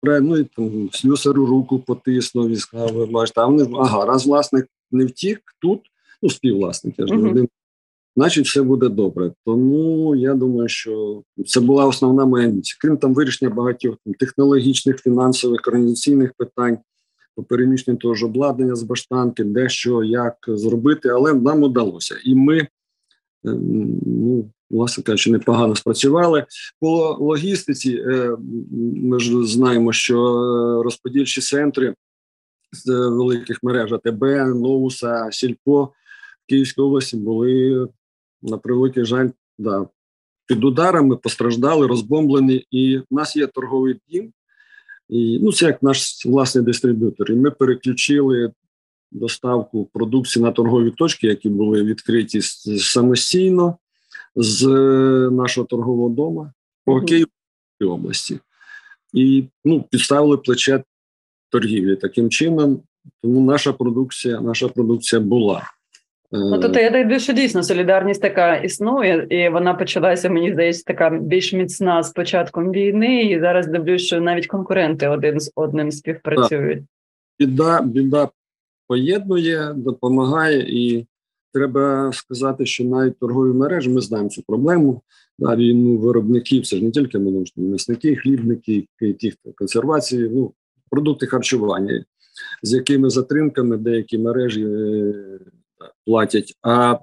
Ну 0.03 0.37
і 0.37 0.43
там 0.43 0.89
слюсару 0.91 1.45
руку 1.45 1.79
потиснув 1.79 2.49
і 2.49 2.55
сказав, 2.55 2.93
ви 2.93 3.05
бачите, 3.05 3.41
а 3.41 3.45
вони 3.45 3.67
ага, 3.79 4.05
раз 4.05 4.25
власник 4.25 4.67
не 4.91 5.05
втік 5.05 5.41
тут, 5.61 5.79
ну 6.21 6.29
співвласник, 6.29 6.95
я 6.97 7.07
ж 7.07 7.13
не 7.13 7.29
один. 7.29 7.47
Значить, 8.15 8.45
все 8.45 8.61
буде 8.61 8.89
добре. 8.89 9.31
Тому 9.45 10.15
я 10.15 10.33
думаю, 10.33 10.67
що 10.67 11.21
це 11.45 11.59
була 11.59 11.85
основна 11.85 12.25
моя 12.25 12.47
місія. 12.47 12.77
Крім 12.81 12.97
там 12.97 13.13
вирішення 13.13 13.51
багатьох 13.51 13.95
там, 14.05 14.13
технологічних, 14.13 15.01
фінансових, 15.01 15.61
організаційних 15.67 16.33
питань 16.37 16.77
по 17.35 17.43
переміщенню 17.43 17.97
того 17.97 18.15
ж 18.15 18.25
обладнання 18.25 18.75
з 18.75 18.83
баштанки, 18.83 19.43
де 19.43 19.69
що, 19.69 20.03
як 20.03 20.35
зробити, 20.47 21.09
але 21.09 21.33
нам 21.33 21.63
вдалося. 21.63 22.15
І 22.25 22.35
ми, 22.35 22.57
е, 22.57 22.67
ну, 24.05 24.49
власне 24.69 25.03
кажучи, 25.03 25.31
непогано 25.31 25.75
спрацювали. 25.75 26.45
По 26.79 27.17
логістиці 27.19 28.03
е, 28.07 28.37
ми 28.95 29.19
ж 29.19 29.43
знаємо, 29.43 29.93
що 29.93 30.17
розподільчі 30.83 31.41
центри 31.41 31.95
з 32.71 32.89
великих 32.89 33.63
мереж 33.63 33.93
АТБ, 33.93 34.23
Новуса, 34.61 35.29
Сільпо 35.31 35.83
в 35.83 35.89
Київській 36.49 36.81
області 36.81 37.17
були 37.17 37.87
на 38.41 38.57
превеликий 38.57 39.05
жаль, 39.05 39.29
да, 39.57 39.87
під 40.45 40.63
ударами 40.63 41.15
постраждали, 41.15 41.87
розбомблені. 41.87 42.65
І 42.71 42.97
в 42.97 43.05
нас 43.11 43.35
є 43.35 43.47
торговий 43.47 44.01
дім. 44.09 44.33
І, 45.13 45.39
Ну, 45.41 45.53
це 45.53 45.65
як 45.65 45.83
наш 45.83 46.25
власний 46.25 46.63
дистриб'ютор. 46.63 47.31
І 47.31 47.35
ми 47.35 47.51
переключили 47.51 48.51
доставку 49.11 49.85
продукції 49.93 50.43
на 50.43 50.51
торгові 50.51 50.91
точки, 50.91 51.27
які 51.27 51.49
були 51.49 51.83
відкриті 51.83 52.41
самостійно 52.79 53.77
з 54.35 54.67
нашого 55.31 55.67
торгового 55.67 56.09
дому 56.09 56.51
по 56.85 57.01
Київській 57.01 57.85
області. 57.85 58.39
І 59.13 59.43
ну, 59.65 59.83
підставили 59.83 60.37
плече 60.37 60.83
торгівлі 61.49 61.95
таким 61.95 62.29
чином. 62.29 62.81
Тому 63.21 63.41
наша 63.41 63.73
продукція, 63.73 64.41
наша 64.41 64.67
продукція 64.67 65.21
була. 65.21 65.63
Ну, 66.35 66.59
тобто 66.59 66.79
я 66.79 66.89
дивлюся, 66.89 67.19
що 67.19 67.33
дійсно 67.33 67.63
солідарність 67.63 68.21
така 68.21 68.55
існує, 68.55 69.27
і 69.29 69.49
вона 69.49 69.73
почалася, 69.73 70.29
мені 70.29 70.53
здається, 70.53 70.83
така 70.83 71.09
більш 71.09 71.53
міцна 71.53 72.03
з 72.03 72.11
початком 72.11 72.71
війни. 72.71 73.23
І 73.23 73.39
зараз 73.39 73.67
дивлюсь, 73.67 74.01
що 74.01 74.21
навіть 74.21 74.47
конкуренти 74.47 75.07
один 75.07 75.39
з 75.39 75.51
одним 75.55 75.91
співпрацюють. 75.91 76.83
Біда, 77.39 77.81
біда 77.81 78.29
поєднує, 78.87 79.73
допомагає, 79.75 80.65
і 80.67 81.05
треба 81.53 82.11
сказати, 82.13 82.65
що 82.65 82.83
навіть 82.83 83.19
торгові 83.19 83.53
мережі 83.53 83.89
ми 83.89 84.01
знаємо 84.01 84.29
цю 84.29 84.43
проблему. 84.47 85.01
Да, 85.39 85.55
війну 85.55 85.97
виробників 85.97 86.65
це 86.65 86.75
ж 86.75 86.83
не 86.83 86.91
тільки 86.91 87.19
м'ясники, 87.57 88.15
хлібники, 88.15 88.87
ті, 89.19 89.31
хто 89.31 89.51
консервації, 89.55 90.29
ну 90.33 90.53
продукти 90.89 91.27
харчування, 91.27 92.05
з 92.63 92.73
якими 92.73 93.09
затримками 93.09 93.77
деякі 93.77 94.17
мережі 94.17 94.65
е, 94.65 95.39
платять, 96.05 96.53
а 96.61 96.99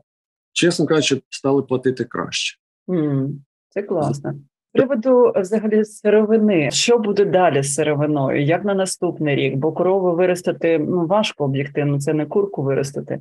чесно 0.52 0.86
кажучи, 0.86 1.22
стали 1.28 1.62
платити 1.62 2.04
краще. 2.04 2.58
Mm, 2.88 3.28
це 3.68 3.82
класно. 3.82 4.34
приводу 4.72 5.32
взагалі 5.36 5.84
сировини, 5.84 6.70
що 6.70 6.98
буде 6.98 7.24
далі 7.24 7.62
з 7.62 7.74
сировиною? 7.74 8.44
Як 8.44 8.64
на 8.64 8.74
наступний 8.74 9.36
рік? 9.36 9.56
Бо 9.56 9.72
корову 9.72 10.16
виростити 10.16 10.78
ну 10.78 11.06
важко 11.06 11.44
об'єктивно, 11.44 12.00
це 12.00 12.12
не 12.14 12.26
курку 12.26 12.62
виростити. 12.62 13.20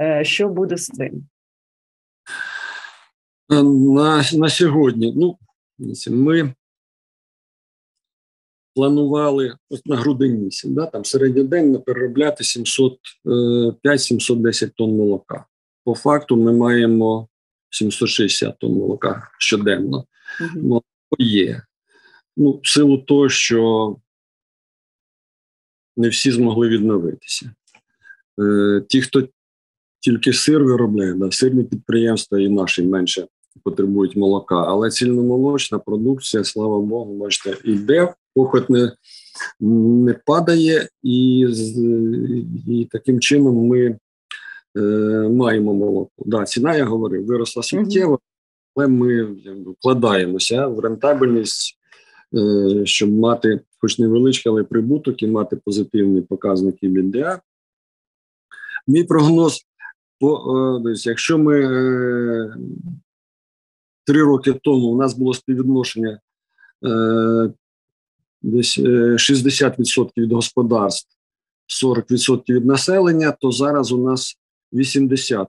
Е, 0.00 0.24
Що 0.24 0.48
буде 0.48 0.76
з 0.76 0.86
цим? 0.86 1.28
Е, 3.52 3.62
На, 3.62 4.22
на 4.34 4.48
сьогодні, 4.48 5.14
ну, 5.16 5.38
ми 6.10 6.54
планували 8.74 9.56
ось 9.70 9.86
на 9.86 9.96
грудень 9.96 10.38
місяць, 10.38 10.70
да, 10.70 10.86
там 10.86 11.04
середньоденно 11.04 11.80
переробляти 11.80 12.44
700, 12.44 12.98
5-710 13.24 14.70
тонн 14.74 14.96
молока. 14.96 15.46
По 15.84 15.94
факту 15.94 16.36
ми 16.36 16.52
маємо 16.52 17.28
760 17.70 18.58
тонн 18.58 18.72
молока 18.72 19.30
щоденно. 19.38 20.04
Молоко 20.56 20.86
є. 21.18 21.62
Ну, 22.36 22.60
в 22.62 22.68
силу 22.68 22.98
того, 22.98 23.28
що 23.28 23.96
не 25.96 26.08
всі 26.08 26.32
змогли 26.32 26.68
відновитися. 26.68 27.54
Е, 28.40 28.82
ті, 28.88 29.00
хто 29.00 29.28
тільки 30.00 30.32
сир 30.32 30.64
виробляє, 30.64 31.14
да, 31.14 31.30
сирні 31.30 31.64
підприємства 31.64 32.40
і 32.40 32.48
наші 32.48 32.82
менше 32.82 33.26
потребують 33.62 34.16
молока, 34.16 34.64
але 34.68 34.90
цільномолочна 34.90 35.78
продукція, 35.78 36.44
слава 36.44 36.80
Богу, 36.80 37.16
бачите, 37.16 37.56
йде, 37.64 38.14
попит 38.34 38.70
не, 38.70 38.92
не 39.60 40.14
падає, 40.14 40.88
і, 41.02 41.46
і 42.66 42.88
таким 42.90 43.20
чином 43.20 43.66
ми 43.66 43.98
е, 44.76 44.80
маємо 45.28 45.74
молоко. 45.74 46.10
Да, 46.18 46.44
ціна, 46.44 46.76
я 46.76 46.84
говорив, 46.84 47.26
виросла 47.26 47.62
суттєво, 47.62 48.18
але 48.76 48.88
ми 48.88 49.12
якби, 49.44 49.70
вкладаємося 49.70 50.66
в 50.66 50.80
рентабельність, 50.80 51.78
е, 52.34 52.86
щоб 52.86 53.12
мати, 53.12 53.60
хоч 53.78 53.98
невеличкий, 53.98 54.52
але 54.52 54.64
прибуток 54.64 55.22
і 55.22 55.26
мати 55.26 55.56
позитивний 55.56 56.22
показник 56.22 56.82
ІБДА. 56.82 57.40
Мій 58.86 59.04
прогноз, 59.04 59.66
по, 60.20 60.36
е, 60.86 60.94
якщо 60.96 61.38
ми 61.38 61.60
е, 61.60 62.54
три 64.06 64.22
роки 64.22 64.52
тому 64.52 64.86
у 64.86 64.96
нас 64.96 65.14
було 65.14 65.34
співвідношення 65.34 66.20
е, 66.86 67.50
десь 68.42 68.78
е, 68.78 68.82
60% 68.82 70.10
від 70.16 70.32
господарств, 70.32 71.16
40% 71.84 72.52
від 72.54 72.66
населення, 72.66 73.32
то 73.40 73.52
зараз 73.52 73.92
у 73.92 74.04
нас 74.04 74.36
80% 74.72 75.46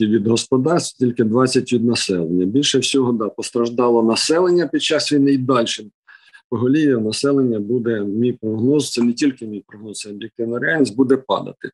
від 0.00 0.26
господарств, 0.26 0.98
тільки 0.98 1.24
20% 1.24 1.74
від 1.74 1.84
населення. 1.84 2.46
Більше 2.46 2.78
всього 2.78 3.12
да, 3.12 3.28
постраждало 3.28 4.02
населення 4.02 4.66
під 4.66 4.82
час 4.82 5.12
війни 5.12 5.32
і 5.32 5.38
далі. 5.38 5.66
Поголів'я 6.50 6.98
населення 6.98 7.60
буде 7.60 8.00
мій 8.00 8.32
прогноз. 8.32 8.90
Це 8.90 9.02
не 9.02 9.12
тільки 9.12 9.46
мій 9.46 9.64
прогноз, 9.66 9.98
це 9.98 10.10
об'єктивна 10.10 10.58
реальність, 10.58 10.96
буде 10.96 11.16
падати. 11.16 11.70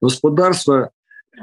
Господарства 0.00 0.90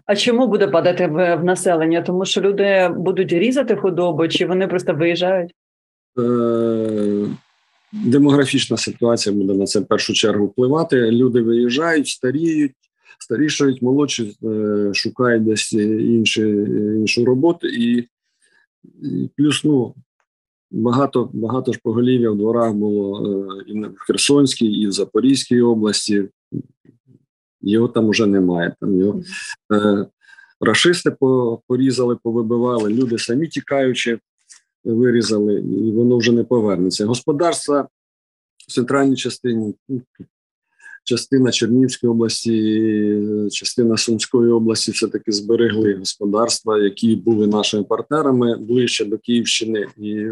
А 0.05 0.15
чому 0.15 0.47
буде 0.47 0.67
падати 0.67 1.07
в, 1.07 1.35
в 1.35 1.43
населення? 1.43 2.01
Тому 2.01 2.25
що 2.25 2.41
люди 2.41 2.89
будуть 2.97 3.33
різати 3.33 3.75
худобу, 3.75 4.27
чи 4.27 4.45
вони 4.45 4.67
просто 4.67 4.93
виїжджають? 4.93 5.53
е, 6.19 7.25
демографічна 7.93 8.77
ситуація 8.77 9.35
буде 9.35 9.53
на 9.53 9.65
це 9.65 9.79
в 9.79 9.85
першу 9.85 10.13
чергу 10.13 10.45
впливати. 10.45 11.11
Люди 11.11 11.41
виїжджають, 11.41 12.07
старіють, 12.07 12.71
старішають, 13.19 13.81
молодші 13.81 14.37
е, 14.43 14.89
шукають 14.93 15.43
десь 15.43 15.73
інші, 15.73 16.41
іншу 17.01 17.25
роботу, 17.25 17.67
і, 17.67 18.07
і 19.03 19.29
плюс 19.37 19.63
ну. 19.63 19.93
Багато 20.75 21.29
багато 21.33 21.73
ж 21.73 21.79
поголів'я 21.83 22.31
в 22.31 22.37
дворах 22.37 22.73
було 22.73 23.25
е, 23.25 23.63
і 23.67 23.79
в 23.79 23.95
Херсонській, 23.97 24.65
і 24.65 24.87
в 24.87 24.91
Запорізькій 24.91 25.61
області. 25.61 26.23
Його 27.61 27.87
там 27.87 28.09
вже 28.09 28.25
немає. 28.25 28.75
Там 28.81 28.99
його 28.99 29.21
е, 29.73 30.05
рашисти 30.61 31.15
порізали, 31.67 32.17
повибивали, 32.23 32.89
люди 32.89 33.17
самі 33.17 33.47
тікаючи, 33.47 34.19
вирізали, 34.83 35.55
і 35.55 35.91
воно 35.91 36.17
вже 36.17 36.31
не 36.31 36.43
повернеться. 36.43 37.05
Господарства 37.05 37.87
в 38.67 38.71
центральній 38.71 39.15
частині, 39.15 39.75
ну, 39.89 40.01
частина 41.03 41.51
Чернівської 41.51 42.11
області, 42.11 43.49
частина 43.51 43.97
Сумської 43.97 44.51
області 44.51 44.91
все-таки 44.91 45.31
зберегли 45.31 45.93
господарства, 45.93 46.77
які 46.77 47.15
були 47.15 47.47
нашими 47.47 47.83
партнерами 47.83 48.57
ближче 48.57 49.05
до 49.05 49.17
Київщини 49.17 49.87
і 49.97 50.27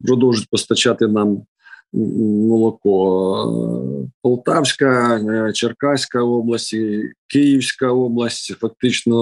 продовжують 0.00 0.50
постачати 0.50 1.06
нам 1.06 1.42
молоко. 1.92 4.08
Полтавська, 4.22 5.16
е, 5.16 5.52
Черкаська 5.52 6.22
область, 6.22 6.76
Київська 7.26 7.92
область, 7.92 8.54
фактично 8.58 9.14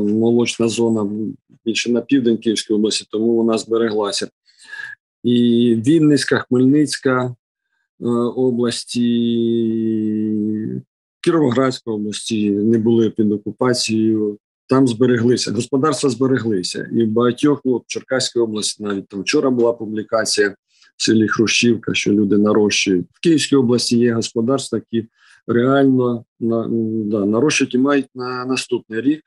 молочна 0.00 0.68
зона 0.68 1.10
більше 1.64 1.92
на 1.92 2.00
південь 2.00 2.36
Київської 2.36 2.78
області, 2.78 3.06
тому 3.10 3.36
вона 3.36 3.58
збереглася. 3.58 4.28
І 5.24 5.76
Вінницька, 5.86 6.44
Хмельницька 6.48 7.34
е, 8.00 8.06
області, 8.36 9.10
Кіровоградська 11.20 11.90
області 11.90 12.50
не 12.50 12.78
були 12.78 13.10
під 13.10 13.32
окупацією. 13.32 14.38
Там 14.66 14.88
збереглися, 14.88 15.52
господарства 15.52 16.10
збереглися. 16.10 16.90
І 16.92 17.04
в 17.04 17.08
багатьох, 17.08 17.60
ну, 17.64 17.82
Черкаській 17.86 18.40
області 18.40 18.82
навіть 18.82 19.08
там 19.08 19.20
вчора 19.20 19.50
була 19.50 19.72
публікація 19.72 20.54
селі 20.96 21.28
Хрущівка, 21.28 21.94
що 21.94 22.12
люди 22.12 22.38
нарощують. 22.38 23.06
В 23.12 23.20
Київській 23.20 23.56
області 23.56 23.98
є 23.98 24.14
господарства, 24.14 24.78
які 24.78 25.08
реально 25.46 26.24
на, 26.40 26.68
да, 27.04 27.24
нарощують 27.24 27.74
і 27.74 27.78
мають 27.78 28.08
на 28.14 28.44
наступний 28.44 29.00
рік 29.00 29.22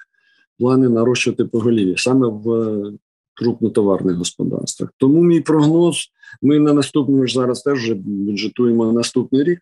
плани 0.57 0.89
нарощувати 0.89 1.45
поголів'я 1.45 1.97
саме 1.97 2.27
в 2.27 2.51
е, 2.51 2.93
крупнотоварних 3.33 4.15
господарствах. 4.15 4.89
Тому 4.97 5.21
мій 5.21 5.41
прогноз: 5.41 6.11
ми 6.41 6.59
на 6.59 6.73
наступному 6.73 7.27
ж 7.27 7.33
зараз 7.33 7.61
теж 7.61 7.79
вже 7.79 7.93
бюджетуємо 7.95 8.93
наступний 8.93 9.43
рік, 9.43 9.59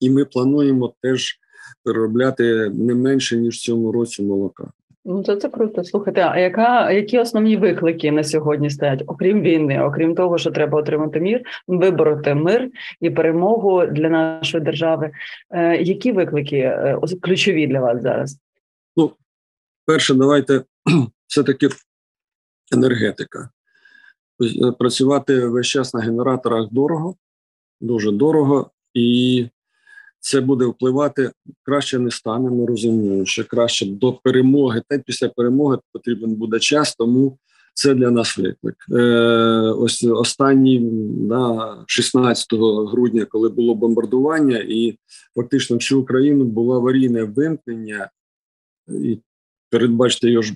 і 0.00 0.10
ми 0.10 0.24
плануємо 0.24 0.94
теж 1.02 1.38
переробляти 1.84 2.70
не 2.74 2.94
менше 2.94 3.36
ніж 3.36 3.54
в 3.54 3.60
цьому 3.60 3.92
році 3.92 4.22
молока. 4.22 4.72
Ну, 5.10 5.24
це, 5.24 5.36
це 5.36 5.48
круто. 5.48 5.84
Слухайте, 5.84 6.20
а 6.20 6.38
яка 6.38 6.90
які 6.90 7.18
основні 7.18 7.56
виклики 7.56 8.12
на 8.12 8.24
сьогодні 8.24 8.70
стоять, 8.70 9.02
окрім 9.06 9.40
війни, 9.40 9.82
окрім 9.82 10.14
того, 10.14 10.38
що 10.38 10.50
треба 10.50 10.78
отримати 10.78 11.20
мір, 11.20 11.42
вибороти 11.66 12.34
мир 12.34 12.70
і 13.00 13.10
перемогу 13.10 13.86
для 13.86 14.08
нашої 14.08 14.64
держави? 14.64 15.10
Е, 15.50 15.82
які 15.82 16.12
виклики 16.12 16.56
е, 16.56 16.98
ключові 17.22 17.66
для 17.66 17.80
вас 17.80 18.02
зараз? 18.02 18.38
Ну, 18.96 19.12
перше, 19.86 20.14
давайте 20.14 20.62
все-таки 21.26 21.68
енергетика. 22.72 23.50
Працювати 24.78 25.46
весь 25.46 25.66
час 25.66 25.94
на 25.94 26.00
генераторах 26.00 26.68
дорого, 26.72 27.14
дуже 27.80 28.12
дорого, 28.12 28.70
і 28.94 29.48
це 30.28 30.40
буде 30.40 30.64
впливати 30.64 31.30
краще 31.62 31.98
не 31.98 32.10
стане. 32.10 32.50
Ми 32.50 32.66
розуміємо, 32.66 33.24
що 33.24 33.44
краще 33.44 33.86
до 33.86 34.12
перемоги, 34.12 34.82
та 34.88 34.94
й 34.94 34.98
після 34.98 35.28
перемоги 35.28 35.78
потрібен 35.92 36.34
буде 36.34 36.58
час, 36.58 36.96
тому 36.96 37.38
це 37.74 37.94
для 37.94 38.10
нас 38.10 38.38
виклик. 38.38 38.76
Е, 38.92 39.02
ось 39.78 40.04
останній 40.04 40.90
да, 41.28 41.76
16 41.86 42.46
грудня, 42.92 43.24
коли 43.24 43.48
було 43.48 43.74
бомбардування, 43.74 44.58
і 44.58 44.98
фактично 45.34 45.76
всю 45.76 46.00
Україну 46.00 46.44
було 46.44 46.76
аварійне 46.76 47.24
вимкнення, 47.24 48.10
і 48.88 49.18
передбачте 49.70 50.30
його 50.30 50.42
ж 50.42 50.54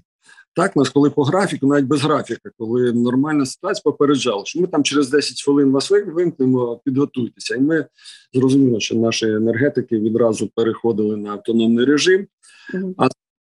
так, 0.54 0.76
нас 0.76 0.90
коли 0.90 1.10
по 1.10 1.24
графіку, 1.24 1.66
навіть 1.66 1.84
без 1.84 2.02
графіка, 2.02 2.50
коли 2.58 2.92
нормальна 2.92 3.46
ситуація 3.46 3.82
попереджала, 3.84 4.42
що 4.44 4.60
ми 4.60 4.66
там 4.66 4.84
через 4.84 5.10
10 5.10 5.42
хвилин 5.44 5.70
вас 5.70 5.90
вимкнемо, 5.90 6.80
підготуйтеся. 6.84 7.54
І 7.54 7.60
ми 7.60 7.86
зрозуміли, 8.34 8.80
що 8.80 8.94
наші 8.94 9.26
енергетики 9.26 9.98
відразу 9.98 10.50
переходили 10.54 11.16
на 11.16 11.30
автономний 11.32 11.84
режим. 11.84 12.26
Мгм. 12.74 12.94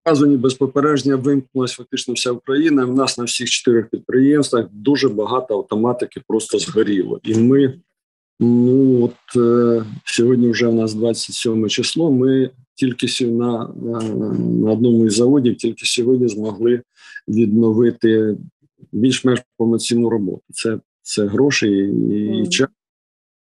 Разу 0.05 0.27
ні 0.27 0.37
без 0.37 0.55
попередження 0.55 1.17
вимкнулася 1.17 1.75
фактично 1.75 2.15
вся 2.15 2.31
Україна. 2.31 2.85
В 2.85 2.95
нас 2.95 3.19
на 3.19 3.25
всіх 3.25 3.51
чотирьох 3.51 3.87
підприємствах 3.87 4.67
дуже 4.73 5.09
багато 5.09 5.59
автоматики 5.59 6.23
просто 6.29 6.59
згоріло. 6.59 7.21
І 7.23 7.35
ми, 7.35 7.81
ну 8.41 9.05
от 9.05 9.37
е, 9.37 9.85
сьогодні 10.05 10.51
вже 10.51 10.67
у 10.67 10.73
нас 10.73 10.95
27 10.95 11.69
число. 11.69 12.13
Ми 12.13 12.51
тільки 12.77 13.27
на, 13.27 13.75
на, 13.83 14.73
одному 14.73 15.07
із 15.07 15.15
заводів 15.15 15.57
тільки 15.57 15.87
сьогодні 15.87 16.29
змогли 16.29 16.83
відновити 17.29 18.37
більш-менш 18.93 19.43
повноцінну 19.57 20.09
роботу. 20.09 20.43
Це, 20.53 20.79
це 21.03 21.27
гроші 21.27 21.69
і, 21.69 22.43
і 22.43 22.49
час. 22.49 22.69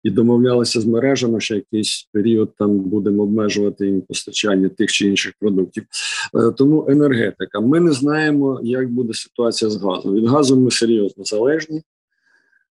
і 0.04 0.10
домовлялися 0.10 0.82
з 0.82 0.86
мережами, 0.86 1.42
що 1.42 1.56
якийсь 1.56 2.10
період 2.12 2.56
там 2.58 2.80
будемо 2.80 3.24
обмежувати 3.24 3.86
їм 3.86 4.02
постачання 4.02 4.70
тих 4.70 4.92
чи 4.92 5.08
інших 5.08 5.34
продуктів. 5.40 5.86
Е, 6.36 6.52
тому 6.52 6.86
енергетика. 6.90 7.60
Ми 7.60 7.80
не 7.80 7.92
знаємо, 7.92 8.60
як 8.64 8.90
буде 8.90 9.14
ситуація 9.14 9.72
з 9.72 9.76
газом. 9.84 10.16
Від 10.16 10.26
газу 10.26 10.60
ми 10.60 10.72
серйозно 10.72 11.24
залежні 11.24 11.82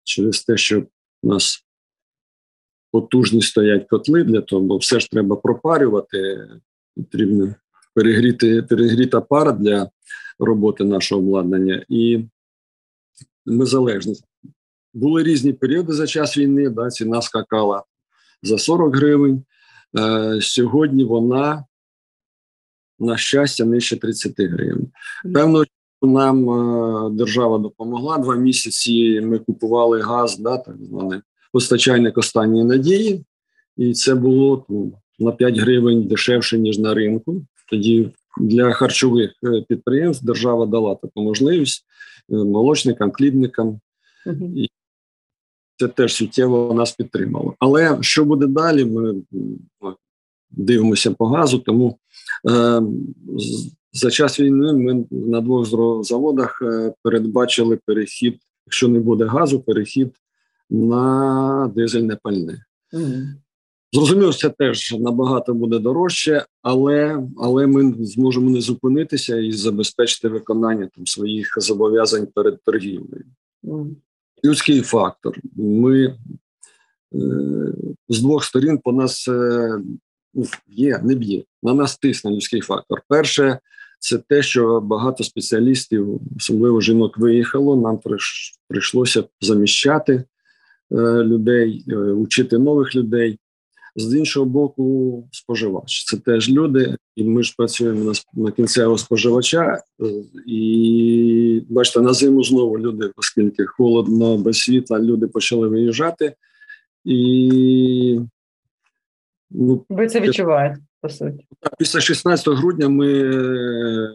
через 0.05 0.45
те, 0.45 0.57
що 0.57 0.83
у 1.23 1.29
нас 1.29 1.65
потужні 2.93 3.43
стоять 3.43 3.89
котли 3.89 4.25
для 4.25 4.41
того, 4.41 4.63
бо 4.63 4.77
все 4.77 5.01
ж 5.01 5.11
треба 5.11 5.37
пропарювати. 5.37 6.49
Потрібно 6.97 7.55
перегріти 7.95 8.63
перегріта 8.63 9.21
пара 9.21 9.53
для 9.53 9.91
роботи 10.39 10.85
нашого 10.85 11.21
обладнання, 11.21 11.85
і 11.89 12.25
ми 13.47 13.67
залежні. 13.67 14.15
Були 14.95 15.23
різні 15.23 15.53
періоди 15.53 15.93
за 15.93 16.07
час 16.07 16.39
війни. 16.39 16.71
Да, 16.71 16.91
ціна 16.91 17.23
скакала 17.23 17.83
за 18.43 18.59
40 18.59 18.97
гривень. 18.97 19.45
Е, 19.99 20.39
Сьогодні 20.43 21.05
вона, 21.05 21.65
на 22.99 23.17
щастя, 23.17 23.65
нижче 23.65 23.97
30 23.97 24.33
гривень. 24.41 24.91
Певно, 25.35 25.65
нам 26.03 26.51
е, 26.51 27.11
держава 27.11 27.59
допомогла. 27.59 28.19
Два 28.19 28.37
місяці 28.37 29.21
ми 29.21 29.39
купували 29.39 30.01
газ, 30.01 30.39
да, 30.39 30.59
так 30.59 30.77
званий 30.85 31.21
постачальник 31.53 32.19
останньої 32.19 32.65
надії, 32.65 33.25
і 33.77 33.93
це 33.93 34.15
було 34.15 34.67
ну, 34.69 34.93
на 35.19 35.33
5 35.33 35.59
гривень 35.59 36.03
дешевше, 36.03 36.59
ніж 36.59 36.79
на 36.79 36.95
ринку. 36.95 37.47
Тоді 37.71 38.11
для 38.41 38.73
харчових 38.73 39.33
е, 39.45 39.65
підприємств 39.69 40.25
держава 40.25 40.67
дала 40.67 40.95
таку 40.95 41.23
можливість 41.23 41.85
е, 42.33 42.37
молочникам, 42.37 43.13
хлібникам. 43.13 43.81
І 44.57 44.69
це 45.77 45.89
теж 45.89 46.15
суттєво 46.15 46.75
нас 46.75 46.93
підтримало. 46.93 47.55
Але 47.59 47.99
що 48.01 48.25
буде 48.25 48.47
далі? 48.47 48.85
Ми 48.85 49.23
дивимося 50.51 51.11
по 51.11 51.27
газу, 51.27 51.59
тому 51.59 51.99
е, 52.51 52.83
за 53.93 54.11
час 54.11 54.41
війни 54.41 54.73
ми 54.73 55.05
на 55.11 55.41
двох 55.41 55.67
заводах 56.05 56.63
е, 56.63 56.95
передбачили 57.03 57.79
перехід, 57.87 58.39
якщо 58.67 58.89
не 58.89 59.01
буде 59.01 59.25
газу, 59.25 59.61
перехід 59.61 60.15
на 60.73 61.73
дизельне 61.75 62.19
пальне. 62.23 62.65
Mm. 62.93 63.27
Зрозуміло, 63.93 64.33
це 64.33 64.51
теж 64.51 64.95
набагато 64.99 65.55
буде 65.55 65.79
дорожче, 65.79 66.47
але 66.63 67.23
але 67.39 67.67
ми 67.67 67.95
зможемо 68.05 68.51
не 68.51 68.61
зупинитися 68.61 69.37
і 69.37 69.53
забезпечити 69.53 70.29
виконання 70.29 70.89
там 70.95 71.07
своїх 71.07 71.55
зобов'язань 71.57 72.27
перед 72.27 72.63
торгівлею. 72.65 73.25
Mm. 73.65 73.91
Людський 74.45 74.81
фактор. 74.81 75.39
Ми 75.57 76.05
е, 76.05 76.17
з 78.09 78.21
двох 78.21 78.45
сторін 78.45 78.79
по 78.79 78.93
нас 78.93 79.29
е, 79.29 79.79
ну, 80.35 80.45
є, 80.67 81.01
не 81.03 81.15
б'є. 81.15 81.45
На 81.63 81.75
нас 81.75 81.99
тисне 81.99 82.31
людський 82.31 82.61
фактор. 82.61 83.03
Перше, 83.09 83.59
це 83.99 84.19
те, 84.19 84.43
що 84.43 84.81
багато 84.81 85.25
спеціалістів, 85.25 86.21
особливо 86.37 86.81
жінок, 86.81 87.19
виїхало. 87.19 87.77
Нам 87.77 88.01
прийшлося 88.69 89.25
заміщати 89.41 90.25
людей, 91.25 91.85
е, 91.89 91.97
учити 91.97 92.59
нових 92.59 92.97
людей. 92.97 93.39
З 93.97 94.15
іншого 94.15 94.47
боку, 94.47 95.29
споживач 95.33 96.05
це 96.05 96.17
теж 96.17 96.51
люди, 96.51 96.97
і 97.17 97.25
ми 97.25 97.43
ж 97.43 97.55
працюємо 97.57 98.05
на 98.05 98.43
на 98.45 98.51
кінцевого 98.51 98.99
споживача, 98.99 99.83
і 100.47 101.63
бачите, 101.69 102.01
на 102.01 102.13
зиму 102.13 102.45
знову 102.45 102.79
люди, 102.79 103.11
оскільки 103.17 103.67
холодно 103.67 104.39
без 104.39 104.59
світла, 104.59 105.01
люди 105.01 105.27
почали 105.27 105.69
виїжджати, 105.69 106.35
і 107.05 108.21
ну, 109.51 109.85
ви 109.89 110.07
це 110.07 110.21
відчуваєте 110.21 110.81
по 111.01 111.09
суті. 111.09 111.47
Після 111.79 112.01
16 112.01 112.49
грудня 112.49 112.89
ми 112.89 113.13
е, 113.13 114.15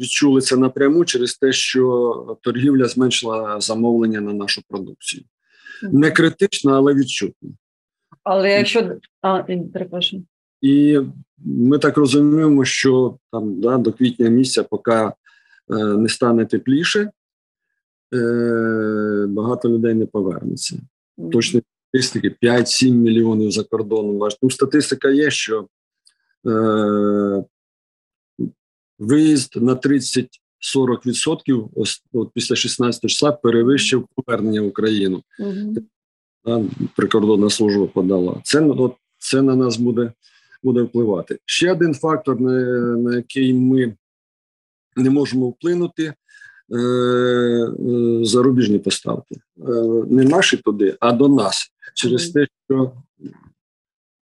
відчули 0.00 0.40
це 0.40 0.56
напряму 0.56 1.04
через 1.04 1.34
те, 1.34 1.52
що 1.52 2.38
торгівля 2.42 2.84
зменшила 2.84 3.60
замовлення 3.60 4.20
на 4.20 4.32
нашу 4.32 4.62
продукцію. 4.68 5.24
Не 5.82 6.10
критично, 6.10 6.72
але 6.72 6.94
відчутно. 6.94 7.50
Але 8.24 8.50
якщо 8.50 8.96
а, 9.20 9.42
перепрошую. 9.42 10.24
І 10.60 11.00
ми 11.38 11.78
так 11.78 11.96
розуміємо, 11.96 12.64
що 12.64 13.18
там 13.32 13.60
да, 13.60 13.78
до 13.78 13.92
квітня 13.92 14.28
місяця, 14.28 14.62
поки 14.62 14.92
е, 14.92 15.12
не 15.76 16.08
стане 16.08 16.46
тепліше, 16.46 17.10
е, 18.14 19.26
багато 19.28 19.68
людей 19.68 19.94
не 19.94 20.06
повернеться. 20.06 20.76
Точно 21.32 21.60
статистики 21.88 22.36
5-7 22.42 22.90
мільйонів 22.90 23.50
за 23.50 23.64
кордоном. 23.64 24.28
Ну, 24.42 24.50
статистика 24.50 25.10
є, 25.10 25.30
що 25.30 25.68
е, 26.46 27.44
виїзд 28.98 29.56
на 29.62 29.74
30-40% 30.76 31.68
от 32.12 32.30
після 32.34 32.56
16 32.56 33.10
числа 33.10 33.32
перевищив 33.32 34.08
повернення 34.14 34.62
в 34.62 34.66
Україну. 34.66 35.22
Mm-hmm 35.40 35.82
прикордонна 36.96 37.50
служба 37.50 37.86
подала. 37.86 38.40
Це 38.44 38.60
от, 38.60 38.94
це 39.18 39.42
на 39.42 39.56
нас 39.56 39.76
буде 39.76 40.12
буде 40.62 40.82
впливати. 40.82 41.38
Ще 41.44 41.72
один 41.72 41.94
фактор, 41.94 42.40
на, 42.40 42.52
на 42.96 43.16
який 43.16 43.54
ми 43.54 43.96
не 44.96 45.10
можемо 45.10 45.48
вплинути. 45.48 46.14
Е, 46.72 46.78
е, 46.78 48.24
зарубіжні 48.24 48.78
поставки 48.78 49.34
е, 49.34 49.72
не 50.10 50.24
наші 50.24 50.56
туди, 50.56 50.96
а 51.00 51.12
до 51.12 51.28
нас 51.28 51.72
через 51.94 52.30
те, 52.30 52.46
що 52.64 52.92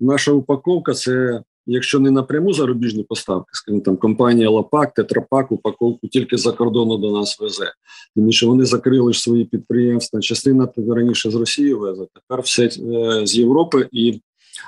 наша 0.01 0.33
упаковка 0.33 0.95
це 0.95 1.43
якщо 1.73 2.01
не 2.01 2.11
напряму 2.11 2.53
зарубіжні 2.53 3.03
поставки, 3.03 3.51
скажімо, 3.53 3.81
там 3.81 3.97
компанія 3.97 4.51
Лапак, 4.51 4.95
Тетрапак, 4.95 5.53
упаковку 5.53 6.09
тільки 6.09 6.37
за 6.37 6.53
кордону 6.53 6.99
до 6.99 7.13
нас 7.13 7.41
везе. 7.41 7.73
Тому 8.17 8.33
що 8.33 8.47
вони 8.47 8.65
закрили 8.65 9.13
ж 9.13 9.23
свої 9.23 9.45
підприємства. 9.45 10.21
Частина 10.21 10.69
раніше 10.77 11.31
з 11.31 11.35
Росії 11.35 11.75
везе, 11.75 12.07
тепер 12.15 12.41
все 12.41 12.65
е, 12.65 13.27
з 13.27 13.37
Європи, 13.37 13.89
і 13.93 14.21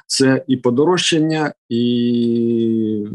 це 0.06 0.44
і 0.48 0.56
подорожчання, 0.56 1.54
і 1.68 3.06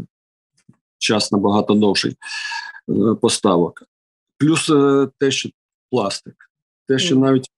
час 0.98 1.32
набагато 1.32 1.74
довший 1.74 2.12
е, 2.12 3.14
поставок. 3.20 3.82
Плюс 4.38 4.70
е, 4.70 5.08
те, 5.18 5.30
що 5.30 5.48
пластик, 5.90 6.34
те, 6.88 6.98
що 6.98 7.16
навіть 7.16 7.50